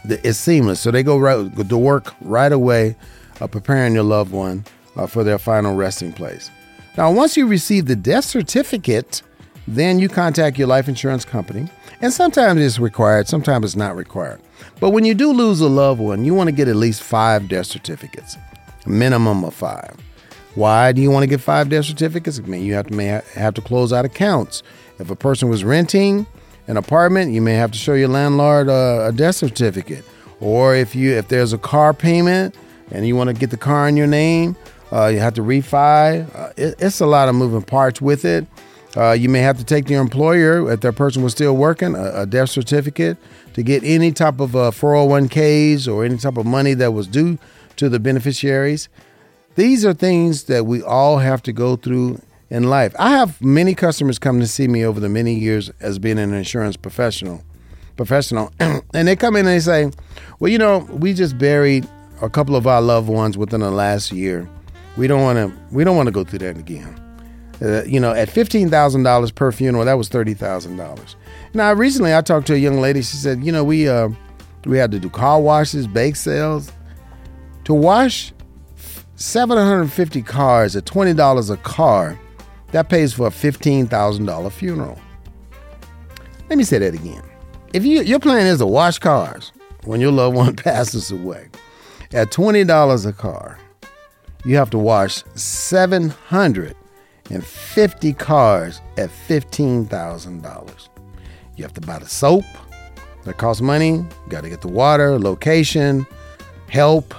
it's 0.04 0.38
seamless. 0.38 0.80
So 0.80 0.90
they 0.90 1.02
go 1.02 1.18
right 1.18 1.68
to 1.68 1.78
work 1.78 2.14
right 2.20 2.52
away, 2.52 2.96
uh, 3.40 3.46
preparing 3.46 3.94
your 3.94 4.02
loved 4.02 4.32
one 4.32 4.64
uh, 4.96 5.06
for 5.06 5.24
their 5.24 5.38
final 5.38 5.74
resting 5.74 6.12
place. 6.12 6.50
Now, 6.96 7.10
once 7.12 7.36
you 7.36 7.46
receive 7.46 7.86
the 7.86 7.96
death 7.96 8.24
certificate, 8.24 9.22
then 9.66 9.98
you 9.98 10.08
contact 10.08 10.58
your 10.58 10.68
life 10.68 10.88
insurance 10.88 11.24
company. 11.24 11.68
And 12.00 12.12
sometimes 12.12 12.60
it's 12.60 12.78
required, 12.78 13.28
sometimes 13.28 13.64
it's 13.64 13.76
not 13.76 13.96
required. 13.96 14.40
But 14.80 14.90
when 14.90 15.04
you 15.04 15.14
do 15.14 15.32
lose 15.32 15.60
a 15.60 15.68
loved 15.68 16.00
one, 16.00 16.24
you 16.24 16.34
want 16.34 16.48
to 16.48 16.52
get 16.52 16.68
at 16.68 16.76
least 16.76 17.02
five 17.02 17.48
death 17.48 17.66
certificates, 17.66 18.36
minimum 18.86 19.44
of 19.44 19.54
five. 19.54 19.96
Why 20.54 20.92
do 20.92 21.00
you 21.00 21.10
want 21.10 21.22
to 21.22 21.26
get 21.26 21.40
five 21.40 21.68
death 21.68 21.86
certificates? 21.86 22.38
I 22.38 22.42
mean, 22.42 22.62
you 22.62 22.74
have 22.74 22.86
to 22.88 22.94
may 22.94 23.06
have 23.34 23.54
to 23.54 23.62
close 23.62 23.92
out 23.92 24.04
accounts. 24.04 24.62
If 24.98 25.10
a 25.10 25.16
person 25.16 25.48
was 25.48 25.64
renting 25.64 26.26
an 26.66 26.76
apartment, 26.76 27.32
you 27.32 27.40
may 27.40 27.54
have 27.54 27.70
to 27.72 27.78
show 27.78 27.94
your 27.94 28.08
landlord 28.08 28.68
a, 28.68 29.06
a 29.08 29.12
death 29.12 29.36
certificate. 29.36 30.04
Or 30.40 30.74
if 30.74 30.94
you 30.94 31.12
if 31.12 31.28
there's 31.28 31.52
a 31.52 31.58
car 31.58 31.94
payment 31.94 32.54
and 32.90 33.06
you 33.06 33.16
want 33.16 33.28
to 33.28 33.34
get 33.34 33.50
the 33.50 33.56
car 33.56 33.88
in 33.88 33.96
your 33.96 34.06
name, 34.06 34.56
uh, 34.92 35.06
you 35.06 35.20
have 35.20 35.34
to 35.34 35.42
refi. 35.42 36.34
Uh, 36.36 36.52
it, 36.56 36.74
it's 36.78 37.00
a 37.00 37.06
lot 37.06 37.28
of 37.28 37.34
moving 37.34 37.62
parts 37.62 38.00
with 38.02 38.24
it. 38.24 38.46
Uh, 38.94 39.12
you 39.12 39.30
may 39.30 39.40
have 39.40 39.56
to 39.56 39.64
take 39.64 39.88
your 39.88 40.02
employer, 40.02 40.70
if 40.70 40.80
that 40.80 40.92
person 40.92 41.22
was 41.22 41.32
still 41.32 41.56
working, 41.56 41.94
a, 41.94 42.22
a 42.22 42.26
death 42.26 42.50
certificate 42.50 43.16
to 43.54 43.62
get 43.62 43.82
any 43.84 44.12
type 44.12 44.38
of 44.38 44.54
uh, 44.54 44.70
401ks 44.70 45.90
or 45.90 46.04
any 46.04 46.18
type 46.18 46.36
of 46.36 46.44
money 46.44 46.74
that 46.74 46.92
was 46.92 47.06
due 47.06 47.38
to 47.82 47.88
the 47.88 47.98
beneficiaries. 47.98 48.88
These 49.56 49.84
are 49.84 49.92
things 49.92 50.44
that 50.44 50.66
we 50.66 50.82
all 50.82 51.18
have 51.18 51.42
to 51.42 51.52
go 51.52 51.74
through 51.74 52.20
in 52.48 52.64
life. 52.64 52.94
I 52.96 53.10
have 53.10 53.42
many 53.42 53.74
customers 53.74 54.20
come 54.20 54.38
to 54.38 54.46
see 54.46 54.68
me 54.68 54.84
over 54.84 55.00
the 55.00 55.08
many 55.08 55.34
years 55.34 55.68
as 55.80 55.98
being 55.98 56.18
an 56.18 56.32
insurance 56.32 56.76
professional, 56.76 57.42
professional, 57.96 58.52
and 58.60 59.08
they 59.08 59.16
come 59.16 59.34
in 59.34 59.46
and 59.46 59.48
they 59.48 59.58
say, 59.58 59.90
"Well, 60.38 60.50
you 60.50 60.58
know, 60.58 60.86
we 60.92 61.12
just 61.12 61.38
buried 61.38 61.88
a 62.20 62.30
couple 62.30 62.54
of 62.54 62.68
our 62.68 62.80
loved 62.80 63.08
ones 63.08 63.36
within 63.36 63.60
the 63.60 63.70
last 63.72 64.12
year. 64.12 64.48
We 64.96 65.08
don't 65.08 65.22
want 65.22 65.38
to. 65.38 65.74
We 65.74 65.82
don't 65.82 65.96
want 65.96 66.06
to 66.06 66.12
go 66.12 66.22
through 66.22 66.38
that 66.40 66.56
again." 66.56 66.98
Uh, 67.60 67.82
you 67.82 67.98
know, 67.98 68.12
at 68.12 68.30
fifteen 68.30 68.70
thousand 68.70 69.02
dollars 69.02 69.32
per 69.32 69.50
funeral, 69.50 69.84
that 69.86 69.94
was 69.94 70.08
thirty 70.08 70.34
thousand 70.34 70.76
dollars. 70.76 71.16
Now, 71.52 71.72
recently 71.72 72.14
I 72.14 72.20
talked 72.20 72.46
to 72.46 72.54
a 72.54 72.58
young 72.58 72.80
lady. 72.80 73.02
She 73.02 73.16
said, 73.16 73.42
you 73.44 73.50
know, 73.50 73.64
we 73.64 73.88
uh, 73.88 74.10
we 74.66 74.78
had 74.78 74.92
to 74.92 75.00
do 75.00 75.10
car 75.10 75.40
washes, 75.40 75.88
bake 75.88 76.14
sales. 76.14 76.70
To 77.64 77.74
wash 77.74 78.32
seven 79.16 79.56
hundred 79.56 79.82
and 79.82 79.92
fifty 79.92 80.22
cars 80.22 80.76
at 80.76 80.86
twenty 80.86 81.14
dollars 81.14 81.50
a 81.50 81.56
car, 81.58 82.18
that 82.72 82.88
pays 82.88 83.12
for 83.12 83.28
a 83.28 83.30
fifteen 83.30 83.86
thousand 83.86 84.26
dollar 84.26 84.50
funeral. 84.50 84.98
Let 86.48 86.58
me 86.58 86.64
say 86.64 86.78
that 86.78 86.94
again. 86.94 87.22
If 87.72 87.84
you 87.84 88.02
your 88.02 88.18
plan 88.18 88.46
is 88.46 88.58
to 88.58 88.66
wash 88.66 88.98
cars 88.98 89.52
when 89.84 90.00
your 90.00 90.12
loved 90.12 90.36
one 90.36 90.56
passes 90.56 91.10
away, 91.10 91.48
at 92.12 92.30
twenty 92.30 92.64
dollars 92.64 93.06
a 93.06 93.12
car, 93.12 93.58
you 94.44 94.56
have 94.56 94.70
to 94.70 94.78
wash 94.78 95.22
750 95.34 98.12
cars 98.14 98.80
at 98.98 99.08
$15,000. 99.28 100.88
You 101.56 101.62
have 101.62 101.72
to 101.74 101.80
buy 101.80 102.00
the 102.00 102.08
soap 102.08 102.42
that 103.24 103.38
costs 103.38 103.62
money, 103.62 103.92
you 103.92 104.08
got 104.28 104.42
to 104.42 104.48
get 104.48 104.62
the 104.62 104.68
water, 104.68 105.16
location, 105.18 106.06
help, 106.68 107.14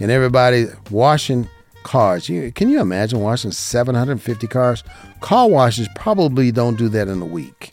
and 0.00 0.10
everybody 0.10 0.66
washing 0.90 1.48
cars. 1.82 2.28
You, 2.28 2.50
can 2.52 2.68
you 2.68 2.80
imagine 2.80 3.20
washing 3.20 3.52
750 3.52 4.46
cars? 4.46 4.82
Car 5.20 5.48
washes 5.48 5.88
probably 5.94 6.50
don't 6.50 6.76
do 6.76 6.88
that 6.88 7.08
in 7.08 7.20
a 7.22 7.26
week. 7.26 7.72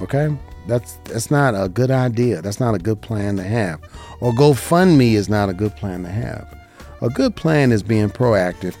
Okay? 0.00 0.36
That's 0.66 0.98
that's 1.04 1.30
not 1.30 1.54
a 1.54 1.68
good 1.68 1.90
idea. 1.90 2.42
That's 2.42 2.60
not 2.60 2.74
a 2.74 2.78
good 2.78 3.00
plan 3.00 3.36
to 3.36 3.42
have. 3.42 3.80
Or 4.20 4.32
GoFundMe 4.32 5.14
is 5.14 5.28
not 5.28 5.48
a 5.48 5.54
good 5.54 5.74
plan 5.76 6.02
to 6.02 6.10
have. 6.10 6.54
A 7.00 7.08
good 7.08 7.34
plan 7.36 7.72
is 7.72 7.82
being 7.82 8.10
proactive. 8.10 8.76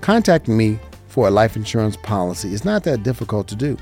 Contacting 0.00 0.56
me 0.56 0.80
for 1.06 1.28
a 1.28 1.30
life 1.30 1.54
insurance 1.54 1.96
policy. 1.96 2.52
It's 2.52 2.64
not 2.64 2.82
that 2.84 3.04
difficult 3.04 3.46
to 3.48 3.56
do. 3.56 3.76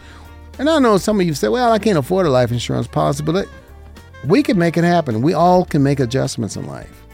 And 0.58 0.68
I 0.68 0.78
know 0.78 0.98
some 0.98 1.20
of 1.20 1.26
you 1.26 1.34
say, 1.34 1.48
well, 1.48 1.72
I 1.72 1.78
can't 1.78 1.98
afford 1.98 2.26
a 2.26 2.30
life 2.30 2.50
insurance 2.50 2.86
policy, 2.86 3.22
but 3.22 3.48
we 4.26 4.42
can 4.42 4.58
make 4.58 4.76
it 4.76 4.84
happen. 4.84 5.22
We 5.22 5.34
all 5.34 5.64
can 5.64 5.82
make 5.82 6.00
adjustments 6.00 6.56
in 6.56 6.66
life. 6.66 7.05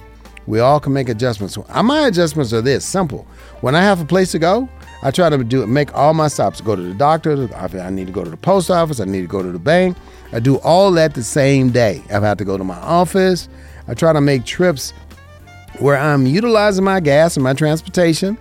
We 0.47 0.61
all 0.61 0.81
can 0.81 0.93
make 0.93 1.09
adjustments. 1.09 1.57
Uh, 1.69 1.83
my 1.83 2.07
adjustments 2.07 2.53
are 2.53 2.61
this 2.61 2.85
simple. 2.85 3.27
When 3.61 3.75
I 3.75 3.83
have 3.83 4.01
a 4.01 4.05
place 4.05 4.33
to 4.33 4.39
go, 4.39 4.69
I 5.03 5.11
try 5.11 5.29
to 5.31 5.43
do 5.43 5.67
make 5.67 5.95
all 5.95 6.15
my 6.15 6.29
stops. 6.29 6.61
Go 6.61 6.77
to 6.77 6.83
the 6.83 6.95
doctor. 6.95 7.49
I 7.57 7.91
need 7.91 8.07
to 8.07 8.13
go 8.13 8.25
to 8.25 8.31
the 8.31 8.37
post 8.37 8.71
office. 8.71 9.01
I 9.01 9.05
need 9.05 9.23
to 9.23 9.27
go 9.27 9.43
to 9.43 9.51
the 9.51 9.59
bank. 9.59 9.97
I 10.33 10.41
do 10.41 10.59
all 10.61 10.91
that 10.93 11.15
the 11.15 11.23
same 11.23 11.71
day. 11.71 12.03
I've 12.11 12.23
had 12.23 12.39
to 12.39 12.45
go 12.45 12.57
to 12.57 12.65
my 12.65 12.79
office. 12.79 13.49
I 13.89 13.95
try 13.95 14.13
to 14.13 14.21
make 14.21 14.45
trips 14.45 14.93
where 15.79 15.97
I'm 15.97 16.27
utilizing 16.27 16.85
my 16.85 17.01
gas 17.01 17.37
and 17.37 17.45
my 17.45 17.55
transportation 17.55 18.39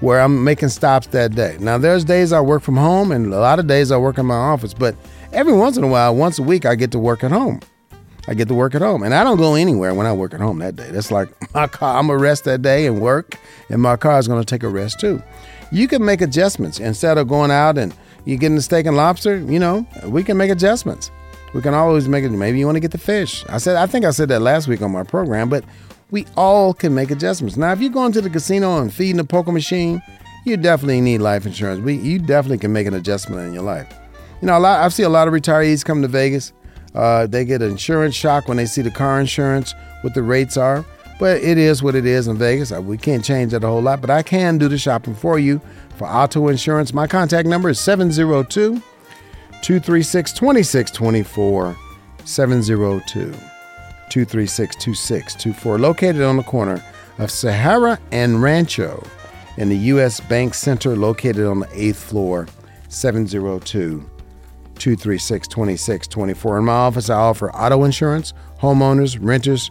where 0.00 0.20
I'm 0.20 0.42
making 0.42 0.70
stops 0.70 1.08
that 1.08 1.34
day. 1.34 1.56
Now, 1.60 1.78
there's 1.78 2.04
days 2.04 2.32
I 2.32 2.40
work 2.40 2.62
from 2.62 2.76
home 2.76 3.12
and 3.12 3.32
a 3.32 3.38
lot 3.38 3.58
of 3.58 3.66
days 3.66 3.92
I 3.92 3.98
work 3.98 4.18
in 4.18 4.26
my 4.26 4.34
office, 4.34 4.74
but 4.74 4.96
every 5.32 5.52
once 5.52 5.76
in 5.76 5.84
a 5.84 5.88
while, 5.88 6.16
once 6.16 6.38
a 6.38 6.42
week, 6.42 6.64
I 6.64 6.74
get 6.74 6.90
to 6.92 6.98
work 6.98 7.22
at 7.22 7.30
home. 7.30 7.60
I 8.28 8.34
get 8.34 8.48
to 8.48 8.54
work 8.54 8.74
at 8.74 8.82
home, 8.82 9.02
and 9.02 9.14
I 9.14 9.24
don't 9.24 9.38
go 9.38 9.54
anywhere 9.54 9.94
when 9.94 10.06
I 10.06 10.12
work 10.12 10.34
at 10.34 10.40
home 10.40 10.58
that 10.58 10.76
day. 10.76 10.90
That's 10.90 11.10
like 11.10 11.28
my 11.54 11.66
car. 11.66 11.98
I'm 11.98 12.06
gonna 12.06 12.18
rest 12.18 12.44
that 12.44 12.62
day 12.62 12.86
and 12.86 13.00
work, 13.00 13.38
and 13.68 13.80
my 13.80 13.96
car 13.96 14.18
is 14.18 14.28
gonna 14.28 14.44
take 14.44 14.62
a 14.62 14.68
rest 14.68 15.00
too. 15.00 15.22
You 15.72 15.88
can 15.88 16.04
make 16.04 16.20
adjustments 16.20 16.80
instead 16.80 17.18
of 17.18 17.28
going 17.28 17.50
out 17.50 17.78
and 17.78 17.94
you 18.24 18.36
getting 18.36 18.56
the 18.56 18.62
steak 18.62 18.86
and 18.86 18.96
lobster. 18.96 19.38
You 19.38 19.58
know, 19.58 19.86
we 20.04 20.22
can 20.22 20.36
make 20.36 20.50
adjustments. 20.50 21.10
We 21.54 21.62
can 21.62 21.74
always 21.74 22.08
make 22.08 22.24
it. 22.24 22.30
Maybe 22.30 22.58
you 22.58 22.66
want 22.66 22.76
to 22.76 22.80
get 22.80 22.92
the 22.92 22.98
fish. 22.98 23.44
I 23.48 23.58
said, 23.58 23.76
I 23.76 23.86
think 23.86 24.04
I 24.04 24.10
said 24.10 24.28
that 24.28 24.40
last 24.40 24.68
week 24.68 24.82
on 24.82 24.92
my 24.92 25.02
program, 25.02 25.48
but 25.48 25.64
we 26.10 26.26
all 26.36 26.74
can 26.74 26.94
make 26.94 27.10
adjustments. 27.10 27.56
Now, 27.56 27.72
if 27.72 27.80
you're 27.80 27.90
going 27.90 28.12
to 28.12 28.20
the 28.20 28.30
casino 28.30 28.80
and 28.80 28.92
feeding 28.92 29.16
the 29.16 29.24
poker 29.24 29.52
machine, 29.52 30.02
you 30.44 30.56
definitely 30.56 31.00
need 31.00 31.18
life 31.18 31.46
insurance. 31.46 31.80
We, 31.82 31.96
you 31.96 32.18
definitely 32.18 32.58
can 32.58 32.72
make 32.72 32.86
an 32.86 32.94
adjustment 32.94 33.46
in 33.46 33.54
your 33.54 33.62
life. 33.62 33.92
You 34.40 34.46
know, 34.46 34.56
a 34.56 34.60
lot. 34.60 34.80
I 34.80 34.88
see 34.88 35.02
a 35.02 35.08
lot 35.08 35.28
of 35.28 35.34
retirees 35.34 35.84
come 35.84 36.02
to 36.02 36.08
Vegas. 36.08 36.52
Uh, 36.94 37.26
they 37.26 37.44
get 37.44 37.62
an 37.62 37.70
insurance 37.70 38.14
shock 38.14 38.48
when 38.48 38.56
they 38.56 38.66
see 38.66 38.82
the 38.82 38.90
car 38.90 39.20
insurance, 39.20 39.74
what 40.02 40.14
the 40.14 40.22
rates 40.22 40.56
are. 40.56 40.84
But 41.18 41.42
it 41.42 41.58
is 41.58 41.82
what 41.82 41.94
it 41.94 42.06
is 42.06 42.28
in 42.28 42.38
Vegas. 42.38 42.72
Uh, 42.72 42.80
we 42.80 42.96
can't 42.96 43.24
change 43.24 43.52
that 43.52 43.62
a 43.62 43.66
whole 43.66 43.82
lot, 43.82 44.00
but 44.00 44.10
I 44.10 44.22
can 44.22 44.56
do 44.56 44.68
the 44.68 44.78
shopping 44.78 45.14
for 45.14 45.38
you 45.38 45.60
for 45.96 46.08
auto 46.08 46.48
insurance. 46.48 46.94
My 46.94 47.06
contact 47.06 47.46
number 47.46 47.68
is 47.68 47.78
702 47.78 48.82
236 49.62 50.32
2624. 50.32 51.76
702 52.24 53.32
236 54.10 54.76
2624, 54.76 55.78
located 55.78 56.22
on 56.22 56.36
the 56.36 56.42
corner 56.42 56.82
of 57.18 57.30
Sahara 57.30 57.98
and 58.12 58.42
Rancho 58.42 59.04
in 59.56 59.68
the 59.68 59.76
U.S. 59.76 60.20
Bank 60.20 60.54
Center, 60.54 60.96
located 60.96 61.46
on 61.46 61.60
the 61.60 61.68
eighth 61.72 62.02
floor, 62.02 62.48
702 62.88 64.08
236 64.80 65.46
2624. 65.48 66.58
In 66.58 66.64
my 66.64 66.72
office, 66.72 67.08
I 67.08 67.16
offer 67.16 67.52
auto 67.52 67.84
insurance, 67.84 68.32
homeowners, 68.60 69.18
renters, 69.20 69.70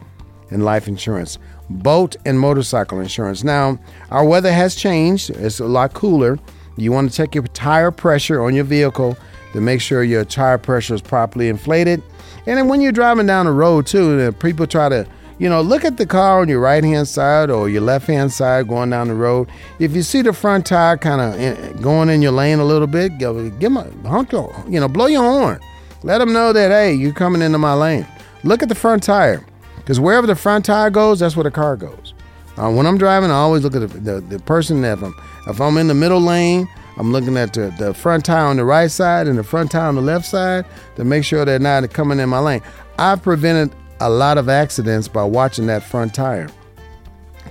and 0.52 0.64
life 0.64 0.88
insurance, 0.88 1.38
boat 1.70 2.16
and 2.26 2.40
motorcycle 2.40 3.00
insurance. 3.00 3.44
Now, 3.44 3.80
our 4.10 4.24
weather 4.24 4.52
has 4.52 4.76
changed, 4.76 5.32
it's 5.32 5.60
a 5.60 5.66
lot 5.66 5.94
cooler. 5.94 6.40
You 6.78 6.92
want 6.94 7.12
to 7.12 7.16
check 7.18 7.36
your 7.36 7.44
tire 7.48 7.92
pressure 7.92 8.42
on 8.42 8.56
your 8.56 8.64
vehicle 8.64 9.18
to 9.52 9.60
make 9.60 9.82
sure 9.82 10.04
your 10.04 10.24
tire 10.24 10.58
pressure 10.58 10.94
is 10.94 11.02
properly 11.02 11.50
inflated 11.50 12.02
and 12.50 12.58
then 12.58 12.68
when 12.68 12.82
you're 12.82 12.92
driving 12.92 13.28
down 13.28 13.46
the 13.46 13.52
road 13.52 13.86
too, 13.86 14.32
people 14.34 14.66
try 14.66 14.90
to, 14.90 15.08
you 15.40 15.50
know, 15.50 15.62
look 15.62 15.84
at 15.84 15.98
the 15.98 16.06
car 16.06 16.42
on 16.42 16.48
your 16.48 16.60
right 16.60 16.84
hand 16.84 17.08
side 17.08 17.50
or 17.50 17.70
your 17.70 17.82
left 17.82 18.08
hand 18.08 18.32
side 18.32 18.68
going 18.68 18.90
down 18.90 19.08
the 19.08 19.16
road. 19.16 19.50
If 19.80 19.96
you 19.96 20.04
see 20.04 20.22
the 20.22 20.34
front 20.34 20.66
tire 20.66 20.98
kind 20.98 21.22
of 21.22 21.82
going 21.82 22.10
in 22.10 22.22
your 22.22 22.34
lane 22.34 22.60
a 22.60 22.66
little 22.66 22.88
bit, 22.88 23.18
give, 23.18 23.36
them 23.60 23.78
a 23.78 23.90
honk, 24.08 24.32
you 24.32 24.80
know, 24.80 24.88
blow 24.88 25.08
your 25.08 25.24
horn. 25.24 25.60
Let 26.04 26.20
them 26.20 26.32
know 26.32 26.54
that 26.54 26.70
hey, 26.70 26.94
you're 26.94 27.14
coming 27.14 27.42
into 27.42 27.58
my 27.58 27.74
lane. 27.74 28.06
Look 28.44 28.62
at 28.62 28.70
the 28.70 28.76
front 28.76 29.04
tire, 29.04 29.46
because 29.78 30.00
wherever 30.00 30.28
the 30.28 30.36
front 30.36 30.66
tire 30.66 30.90
goes, 30.90 31.20
that's 31.20 31.36
where 31.36 31.44
the 31.44 31.52
car 31.52 31.76
goes. 31.76 32.14
Uh, 32.58 32.72
when 32.72 32.86
I'm 32.86 32.98
driving, 32.98 33.32
I 33.32 33.36
always 33.36 33.64
look 33.64 33.76
at 33.76 33.82
the, 33.82 33.88
the, 33.88 34.22
the 34.22 34.40
person 34.40 34.82
that 34.82 34.98
if 34.98 35.04
I'm, 35.04 35.16
if 35.48 35.62
I'm 35.62 35.78
in 35.78 35.88
the 35.88 35.94
middle 35.94 36.22
lane 36.22 36.68
I'm 37.00 37.14
looking 37.14 37.38
at 37.38 37.54
the, 37.54 37.74
the 37.80 37.94
front 37.94 38.26
tire 38.26 38.46
on 38.46 38.58
the 38.58 38.66
right 38.66 38.92
side 38.92 39.28
and 39.28 39.38
the 39.38 39.44
front 39.44 39.72
tire 39.72 39.88
on 39.88 39.96
the 39.96 40.02
left 40.02 40.26
side 40.26 40.66
to 40.98 41.06
make 41.06 41.24
sure 41.24 41.46
they're 41.46 41.58
not 41.58 41.90
coming 41.94 42.20
in 42.20 42.28
my 42.28 42.40
lane. 42.40 42.62
I've 42.98 43.24
prevented 43.24 43.74
a 44.00 44.10
lot 44.10 44.38
of 44.38 44.50
accidents 44.50 45.08
by 45.08 45.24
watching 45.24 45.68
that 45.68 45.84
front 45.84 46.14
tire. 46.14 46.50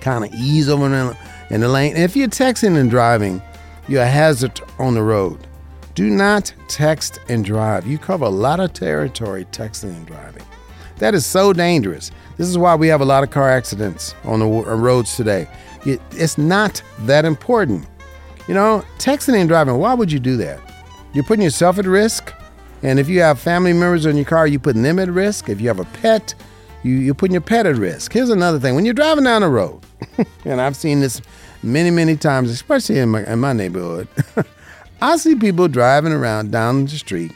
Kind 0.00 0.24
of 0.24 0.34
ease 0.34 0.68
over 0.68 0.87
in 0.87 0.92
the, 0.92 1.18
in 1.50 1.61
the 1.61 1.68
lane. 1.68 1.94
And 1.94 2.02
if 2.02 2.16
you're 2.16 2.28
texting 2.28 2.76
and 2.76 2.90
driving, 2.90 3.42
you're 3.88 4.02
a 4.02 4.06
hazard 4.06 4.61
on 4.78 4.94
the 4.94 5.02
road. 5.02 5.46
Do 5.94 6.08
not 6.11 6.52
text 6.68 7.18
and 7.28 7.44
drive. 7.44 7.87
You 7.87 7.98
cover 7.98 8.26
a 8.26 8.30
lot 8.30 8.61
of 8.61 8.72
territory 8.72 9.44
texting 9.46 9.90
and 9.96 10.06
driving. 10.06 10.44
That 10.98 11.14
is 11.14 11.26
so 11.26 11.52
dangerous. 11.52 12.11
This 12.37 12.48
is 12.48 12.56
why 12.56 12.74
we 12.76 12.87
have 12.88 13.00
a 13.00 13.04
lot 13.04 13.24
of 13.24 13.30
car 13.30 13.50
accidents 13.50 14.14
on 14.24 14.40
the 14.40 14.46
uh, 14.46 14.76
roads 14.76 15.16
today. 15.16 15.48
It's 15.84 16.38
not 16.38 16.82
that 17.00 17.24
important. 17.24 17.87
You 18.46 18.54
know, 18.54 18.84
texting 18.98 19.34
and 19.34 19.48
driving, 19.48 19.76
why 19.76 19.94
would 19.94 20.11
you 20.11 20.18
do 20.18 20.37
that? 20.38 20.61
You're 21.12 21.24
putting 21.24 21.42
yourself 21.42 21.78
at 21.78 21.87
risk. 21.87 22.32
And 22.82 22.98
if 22.98 23.08
you 23.08 23.20
have 23.20 23.40
family 23.40 23.72
members 23.72 24.06
in 24.06 24.16
your 24.16 24.24
car, 24.24 24.46
you're 24.46 24.60
putting 24.60 24.82
them 24.82 24.98
at 24.98 25.08
risk. 25.08 25.48
If 25.48 25.60
you 25.60 25.68
have 25.68 25.80
a 25.80 25.84
pet, 25.84 26.34
you, 26.82 26.94
you're 26.94 27.14
putting 27.14 27.34
your 27.34 27.40
pet 27.40 27.66
at 27.66 27.76
risk. 27.76 28.12
Here's 28.12 28.30
another 28.30 28.60
thing 28.60 28.74
when 28.74 28.84
you're 28.84 28.94
driving 28.94 29.24
down 29.24 29.42
the 29.42 29.48
road, 29.48 29.80
and 30.44 30.60
I've 30.60 30.76
seen 30.76 31.00
this 31.00 31.20
many, 31.62 31.90
many 31.90 32.16
times, 32.16 32.50
especially 32.50 32.98
in 32.98 33.10
my, 33.10 33.24
in 33.24 33.40
my 33.40 33.52
neighborhood, 33.52 34.08
I 35.02 35.16
see 35.16 35.34
people 35.34 35.68
driving 35.68 36.12
around 36.12 36.50
down 36.50 36.84
the 36.84 36.90
street 36.90 37.32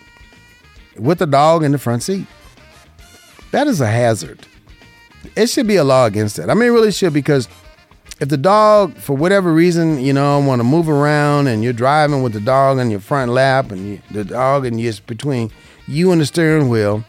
with 0.96 1.20
a 1.22 1.26
dog 1.26 1.64
in 1.64 1.72
the 1.72 1.78
front 1.78 2.02
seat. 2.02 2.26
That 3.50 3.66
is 3.66 3.80
a 3.80 3.86
hazard. 3.86 4.46
It 5.36 5.48
should 5.48 5.66
be 5.66 5.76
a 5.76 5.84
law 5.84 6.06
against 6.06 6.38
it. 6.38 6.48
I 6.48 6.54
mean, 6.54 6.68
it 6.68 6.72
really 6.72 6.92
should 6.92 7.12
because 7.12 7.48
if 8.22 8.28
the 8.28 8.36
dog, 8.36 8.94
for 8.98 9.16
whatever 9.16 9.52
reason, 9.52 9.98
you 9.98 10.12
know, 10.12 10.38
want 10.38 10.60
to 10.60 10.64
move 10.64 10.88
around 10.88 11.48
and 11.48 11.64
you're 11.64 11.72
driving 11.72 12.22
with 12.22 12.32
the 12.32 12.40
dog 12.40 12.78
on 12.78 12.88
your 12.88 13.00
front 13.00 13.32
lap 13.32 13.72
and 13.72 13.84
you, 13.84 14.02
the 14.12 14.22
dog 14.22 14.64
and 14.64 14.78
it's 14.78 15.00
between 15.00 15.50
you 15.88 16.12
and 16.12 16.20
the 16.20 16.26
steering 16.26 16.68
wheel, 16.68 17.04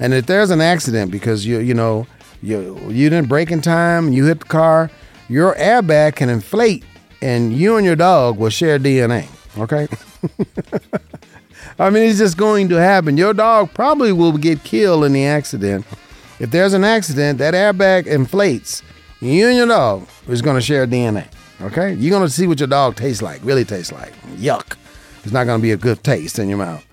and 0.00 0.14
if 0.14 0.24
there's 0.24 0.50
an 0.50 0.62
accident 0.62 1.10
because 1.10 1.44
you 1.44 1.58
you 1.58 1.74
know 1.74 2.06
you 2.40 2.74
you 2.88 3.10
didn't 3.10 3.28
brake 3.28 3.50
in 3.50 3.60
time, 3.60 4.14
you 4.14 4.24
hit 4.24 4.40
the 4.40 4.46
car, 4.46 4.90
your 5.28 5.54
airbag 5.56 6.16
can 6.16 6.30
inflate, 6.30 6.84
and 7.20 7.52
you 7.52 7.76
and 7.76 7.84
your 7.84 7.96
dog 7.96 8.38
will 8.38 8.48
share 8.48 8.78
DNA. 8.78 9.28
Okay. 9.58 9.86
I 11.78 11.90
mean, 11.90 12.04
it's 12.04 12.18
just 12.18 12.38
going 12.38 12.70
to 12.70 12.76
happen. 12.76 13.18
Your 13.18 13.34
dog 13.34 13.74
probably 13.74 14.10
will 14.10 14.38
get 14.38 14.64
killed 14.64 15.04
in 15.04 15.12
the 15.12 15.26
accident. 15.26 15.84
If 16.40 16.50
there's 16.50 16.72
an 16.72 16.84
accident, 16.84 17.38
that 17.40 17.52
airbag 17.52 18.06
inflates. 18.06 18.82
You 19.20 19.48
and 19.48 19.56
your 19.56 19.66
dog 19.66 20.06
is 20.28 20.42
going 20.42 20.56
to 20.56 20.60
share 20.60 20.86
DNA. 20.86 21.28
Okay? 21.60 21.94
You're 21.94 22.10
going 22.10 22.26
to 22.26 22.32
see 22.32 22.46
what 22.46 22.60
your 22.60 22.66
dog 22.66 22.96
tastes 22.96 23.22
like, 23.22 23.40
really 23.44 23.64
tastes 23.64 23.92
like. 23.92 24.12
Yuck. 24.36 24.76
It's 25.24 25.32
not 25.32 25.44
going 25.44 25.58
to 25.58 25.62
be 25.62 25.72
a 25.72 25.76
good 25.76 26.04
taste 26.04 26.38
in 26.38 26.48
your 26.48 26.58
mouth. 26.58 26.86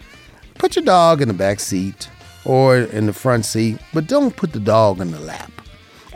Put 0.55 0.75
your 0.75 0.85
dog 0.85 1.21
in 1.21 1.27
the 1.27 1.33
back 1.33 1.59
seat 1.59 2.09
or 2.45 2.77
in 2.77 3.05
the 3.05 3.13
front 3.13 3.45
seat, 3.45 3.77
but 3.93 4.07
don't 4.07 4.35
put 4.35 4.53
the 4.53 4.59
dog 4.59 5.01
in 5.01 5.11
the 5.11 5.19
lap. 5.19 5.51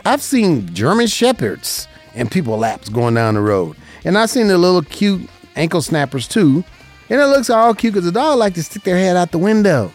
I've 0.06 0.22
seen 0.22 0.74
German 0.74 1.08
shepherds 1.08 1.88
in 2.16 2.30
people 2.30 2.58
laps 2.58 2.90
going 2.90 3.14
down 3.14 3.34
the 3.34 3.42
road. 3.42 3.76
And 4.06 4.18
I've 4.18 4.30
seen 4.30 4.48
the 4.48 4.58
little 4.58 4.82
cute 4.82 5.30
ankle 5.56 5.82
snappers 5.82 6.28
too 6.28 6.64
and 7.10 7.22
it 7.22 7.26
looks 7.26 7.50
all 7.50 7.74
cute 7.74 7.94
because 7.94 8.06
the 8.06 8.12
dog 8.12 8.38
like 8.38 8.54
to 8.56 8.64
stick 8.64 8.84
their 8.84 8.98
head 8.98 9.16
out 9.16 9.32
the 9.32 9.38
window. 9.38 9.92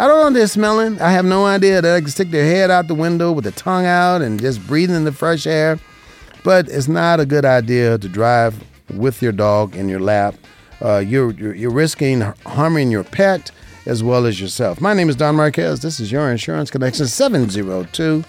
I 0.00 0.06
don't 0.06 0.16
know 0.16 0.24
what 0.24 0.32
they're 0.32 0.46
smelling. 0.46 0.98
I 0.98 1.10
have 1.10 1.26
no 1.26 1.44
idea. 1.44 1.82
They 1.82 1.92
like 1.92 2.06
to 2.06 2.10
stick 2.10 2.30
their 2.30 2.46
head 2.46 2.70
out 2.70 2.88
the 2.88 2.94
window 2.94 3.32
with 3.32 3.44
the 3.44 3.50
tongue 3.50 3.84
out 3.84 4.22
and 4.22 4.40
just 4.40 4.66
breathing 4.66 4.96
in 4.96 5.04
the 5.04 5.12
fresh 5.12 5.46
air. 5.46 5.78
But 6.42 6.70
it's 6.70 6.88
not 6.88 7.20
a 7.20 7.26
good 7.26 7.44
idea 7.44 7.98
to 7.98 8.08
drive 8.08 8.64
with 8.94 9.20
your 9.20 9.32
dog 9.32 9.76
in 9.76 9.90
your 9.90 10.00
lap. 10.00 10.36
Uh, 10.80 11.00
you're, 11.00 11.32
you're, 11.32 11.54
you're 11.54 11.70
risking 11.70 12.22
harming 12.46 12.90
your 12.90 13.04
pet 13.04 13.50
as 13.84 14.02
well 14.02 14.24
as 14.24 14.40
yourself. 14.40 14.80
My 14.80 14.94
name 14.94 15.10
is 15.10 15.16
Don 15.16 15.36
Marquez. 15.36 15.80
This 15.80 16.00
is 16.00 16.10
your 16.10 16.30
Insurance 16.30 16.70
Connection 16.70 17.06
702 17.06 18.24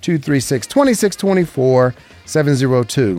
236 0.00 0.66
2624 0.66 1.94
702 2.24 3.14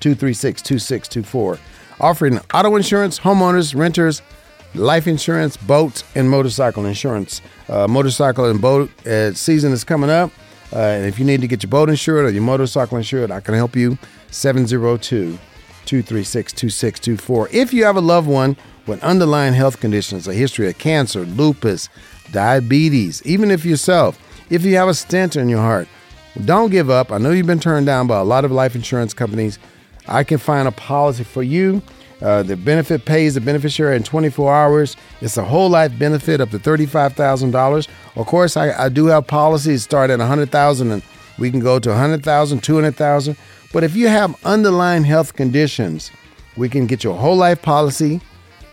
236 0.00 0.62
2624 0.62 1.58
offering 2.00 2.40
auto 2.52 2.74
insurance, 2.74 3.20
homeowners, 3.20 3.74
renters, 3.76 4.20
life 4.74 5.06
insurance, 5.06 5.56
boat, 5.56 6.02
and 6.14 6.28
motorcycle 6.30 6.86
insurance. 6.86 7.40
Uh, 7.68 7.86
motorcycle 7.88 8.46
and 8.46 8.60
boat 8.60 8.90
uh, 9.06 9.32
season 9.32 9.72
is 9.72 9.84
coming 9.84 10.10
up. 10.10 10.30
Uh, 10.72 10.78
and 10.78 11.06
if 11.06 11.18
you 11.18 11.24
need 11.24 11.40
to 11.40 11.48
get 11.48 11.62
your 11.62 11.70
boat 11.70 11.88
insured 11.88 12.26
or 12.26 12.30
your 12.30 12.42
motorcycle 12.42 12.98
insured, 12.98 13.30
I 13.30 13.40
can 13.40 13.54
help 13.54 13.74
you. 13.74 13.98
702 14.30 15.38
236 15.86 16.52
2624. 16.52 17.48
If 17.50 17.72
you 17.72 17.84
have 17.84 17.96
a 17.96 18.00
loved 18.00 18.28
one 18.28 18.56
with 18.86 19.02
underlying 19.02 19.54
health 19.54 19.80
conditions, 19.80 20.28
a 20.28 20.34
history 20.34 20.68
of 20.68 20.76
cancer, 20.76 21.20
lupus, 21.20 21.88
diabetes, 22.30 23.24
even 23.24 23.50
if 23.50 23.64
yourself, 23.64 24.18
if 24.50 24.64
you 24.64 24.76
have 24.76 24.88
a 24.88 24.94
stent 24.94 25.36
in 25.36 25.48
your 25.48 25.60
heart, 25.60 25.88
don't 26.44 26.70
give 26.70 26.90
up. 26.90 27.10
I 27.10 27.18
know 27.18 27.30
you've 27.30 27.46
been 27.46 27.58
turned 27.58 27.86
down 27.86 28.06
by 28.06 28.18
a 28.18 28.24
lot 28.24 28.44
of 28.44 28.52
life 28.52 28.74
insurance 28.74 29.14
companies. 29.14 29.58
I 30.06 30.24
can 30.24 30.38
find 30.38 30.68
a 30.68 30.72
policy 30.72 31.24
for 31.24 31.42
you. 31.42 31.82
Uh, 32.20 32.42
the 32.42 32.56
benefit 32.56 33.04
pays 33.04 33.34
the 33.34 33.40
beneficiary 33.40 33.96
in 33.96 34.02
24 34.02 34.52
hours. 34.52 34.96
It's 35.20 35.36
a 35.36 35.44
whole 35.44 35.70
life 35.70 35.96
benefit 35.98 36.40
up 36.40 36.50
to 36.50 36.58
$35,000. 36.58 37.88
Of 38.16 38.26
course, 38.26 38.56
I, 38.56 38.86
I, 38.86 38.88
do 38.88 39.06
have 39.06 39.26
policies 39.28 39.84
start 39.84 40.10
at 40.10 40.18
100000 40.18 40.90
and 40.90 41.02
we 41.38 41.50
can 41.50 41.60
go 41.60 41.78
to 41.78 41.90
100000 41.90 42.60
200,000. 42.60 43.36
But 43.72 43.84
if 43.84 43.94
you 43.94 44.08
have 44.08 44.34
underlying 44.44 45.04
health 45.04 45.34
conditions, 45.34 46.10
we 46.56 46.68
can 46.68 46.86
get 46.86 47.04
you 47.04 47.12
a 47.12 47.14
whole 47.14 47.36
life 47.36 47.62
policy 47.62 48.20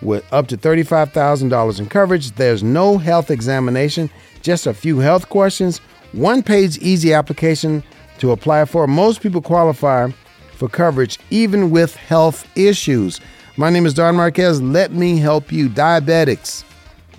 with 0.02 0.26
up 0.34 0.48
to 0.48 0.58
$35,000 0.58 1.80
in 1.80 1.88
coverage. 1.88 2.32
There's 2.32 2.64
no 2.64 2.98
health 2.98 3.30
examination, 3.30 4.10
just 4.42 4.66
a 4.66 4.74
few 4.74 5.00
health 5.00 5.30
questions, 5.30 5.80
one 6.14 6.42
page 6.42 6.78
easy 6.80 7.14
application 7.14 7.84
to 8.20 8.32
apply 8.32 8.66
for. 8.66 8.88
Most 8.88 9.22
people 9.22 9.42
qualify 9.42 10.10
for 10.54 10.70
coverage, 10.70 11.20
even 11.30 11.70
with 11.70 11.96
health 11.96 12.48
issues. 12.58 13.20
My 13.58 13.70
name 13.70 13.86
is 13.86 13.94
Don 13.94 14.18
Marquez. 14.18 14.62
Let 14.62 14.92
me 14.92 15.18
help 15.18 15.50
you. 15.50 15.70
Diabetics, 15.70 16.66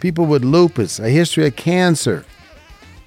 people 0.00 0.26
with 0.26 0.44
lupus, 0.44 0.98
a 0.98 1.08
history 1.08 1.46
of 1.46 1.56
cancer. 1.56 2.26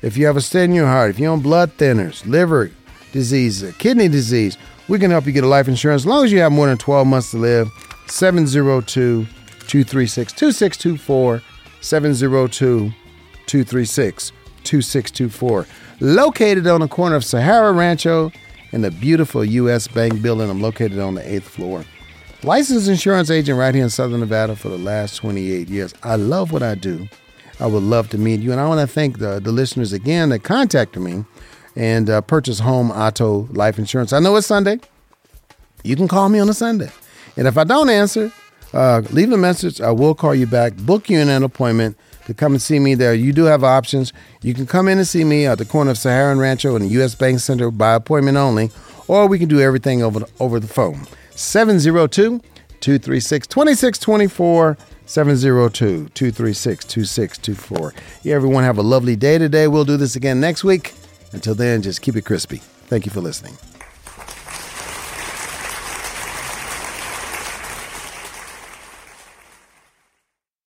If 0.01 0.17
you 0.17 0.25
have 0.25 0.35
a 0.35 0.41
stent 0.41 0.71
in 0.71 0.75
your 0.75 0.87
heart, 0.87 1.11
if 1.11 1.19
you're 1.19 1.31
on 1.31 1.41
blood 1.41 1.69
thinners, 1.77 2.25
liver 2.25 2.71
disease, 3.11 3.63
kidney 3.77 4.07
disease, 4.07 4.57
we 4.87 4.97
can 4.97 5.11
help 5.11 5.27
you 5.27 5.31
get 5.31 5.43
a 5.43 5.47
life 5.47 5.67
insurance 5.67 6.01
as 6.01 6.05
long 6.07 6.25
as 6.25 6.31
you 6.31 6.39
have 6.39 6.51
more 6.51 6.65
than 6.65 6.79
12 6.79 7.05
months 7.05 7.29
to 7.29 7.37
live. 7.37 7.69
702 8.07 9.25
236 9.25 10.33
2624. 10.33 11.41
702 11.81 12.91
236 13.45 14.31
2624. 14.63 15.67
Located 15.99 16.65
on 16.65 16.81
the 16.81 16.87
corner 16.87 17.15
of 17.15 17.23
Sahara 17.23 17.73
Rancho 17.73 18.31
in 18.71 18.81
the 18.81 18.89
beautiful 18.89 19.45
U.S. 19.45 19.87
Bank 19.87 20.19
building. 20.19 20.49
I'm 20.49 20.63
located 20.63 20.97
on 20.97 21.13
the 21.13 21.31
eighth 21.31 21.47
floor. 21.47 21.85
Licensed 22.43 22.87
insurance 22.87 23.29
agent 23.29 23.59
right 23.59 23.75
here 23.75 23.83
in 23.83 23.89
Southern 23.89 24.21
Nevada 24.21 24.55
for 24.55 24.69
the 24.69 24.77
last 24.77 25.17
28 25.17 25.67
years. 25.67 25.93
I 26.03 26.15
love 26.15 26.53
what 26.53 26.63
I 26.63 26.73
do. 26.73 27.09
I 27.59 27.65
would 27.65 27.83
love 27.83 28.09
to 28.11 28.17
meet 28.17 28.39
you. 28.39 28.53
And 28.53 28.61
I 28.61 28.67
want 28.67 28.79
to 28.79 28.87
thank 28.87 29.19
the, 29.19 29.41
the 29.41 29.51
listeners 29.51 29.91
again 29.91 30.29
that 30.29 30.43
contacted 30.43 31.03
me 31.03 31.25
and 31.75 32.09
uh, 32.09 32.21
purchase 32.21 32.59
home 32.59 32.91
auto 32.91 33.49
life 33.51 33.77
insurance. 33.77 34.13
I 34.13 34.19
know 34.19 34.37
it's 34.37 34.47
Sunday. 34.47 34.79
You 35.83 35.97
can 35.97 36.07
call 36.07 36.29
me 36.29 36.39
on 36.39 36.47
a 36.47 36.53
Sunday. 36.53 36.89
And 37.35 37.45
if 37.45 37.57
I 37.57 37.65
don't 37.65 37.89
answer, 37.89 38.31
uh, 38.73 39.01
leave 39.11 39.33
a 39.33 39.37
message. 39.37 39.81
I 39.81 39.91
will 39.91 40.15
call 40.15 40.33
you 40.33 40.47
back, 40.47 40.77
book 40.77 41.09
you 41.09 41.19
in 41.19 41.27
an 41.27 41.43
appointment 41.43 41.97
to 42.25 42.33
come 42.33 42.53
and 42.53 42.61
see 42.61 42.79
me 42.79 42.95
there. 42.95 43.13
You 43.13 43.33
do 43.33 43.45
have 43.45 43.65
options. 43.65 44.13
You 44.43 44.53
can 44.53 44.65
come 44.65 44.87
in 44.87 44.97
and 44.97 45.07
see 45.07 45.25
me 45.25 45.45
at 45.45 45.57
the 45.57 45.65
corner 45.65 45.91
of 45.91 45.97
Sahara 45.97 46.31
and 46.31 46.39
Rancho 46.39 46.73
and 46.75 46.85
the 46.85 46.89
U.S. 46.89 47.15
Bank 47.15 47.41
Center 47.41 47.69
by 47.69 47.95
appointment 47.95 48.37
only, 48.37 48.71
or 49.09 49.27
we 49.27 49.39
can 49.39 49.49
do 49.49 49.59
everything 49.59 50.01
over 50.01 50.19
the, 50.21 50.29
over 50.39 50.59
the 50.59 50.67
phone. 50.67 51.05
702 51.39 52.41
236 52.81 53.47
2624. 53.47 54.77
702 55.05 56.09
236 56.09 56.85
2624. 56.85 57.93
You 58.23 58.35
everyone 58.35 58.63
have 58.63 58.77
a 58.77 58.83
lovely 58.83 59.15
day 59.15 59.37
today. 59.37 59.67
We'll 59.67 59.85
do 59.85 59.97
this 59.97 60.15
again 60.15 60.39
next 60.39 60.63
week. 60.63 60.93
Until 61.31 61.55
then, 61.55 61.81
just 61.81 62.01
keep 62.01 62.15
it 62.15 62.25
crispy. 62.25 62.57
Thank 62.57 63.05
you 63.05 63.11
for 63.11 63.21
listening. 63.21 63.57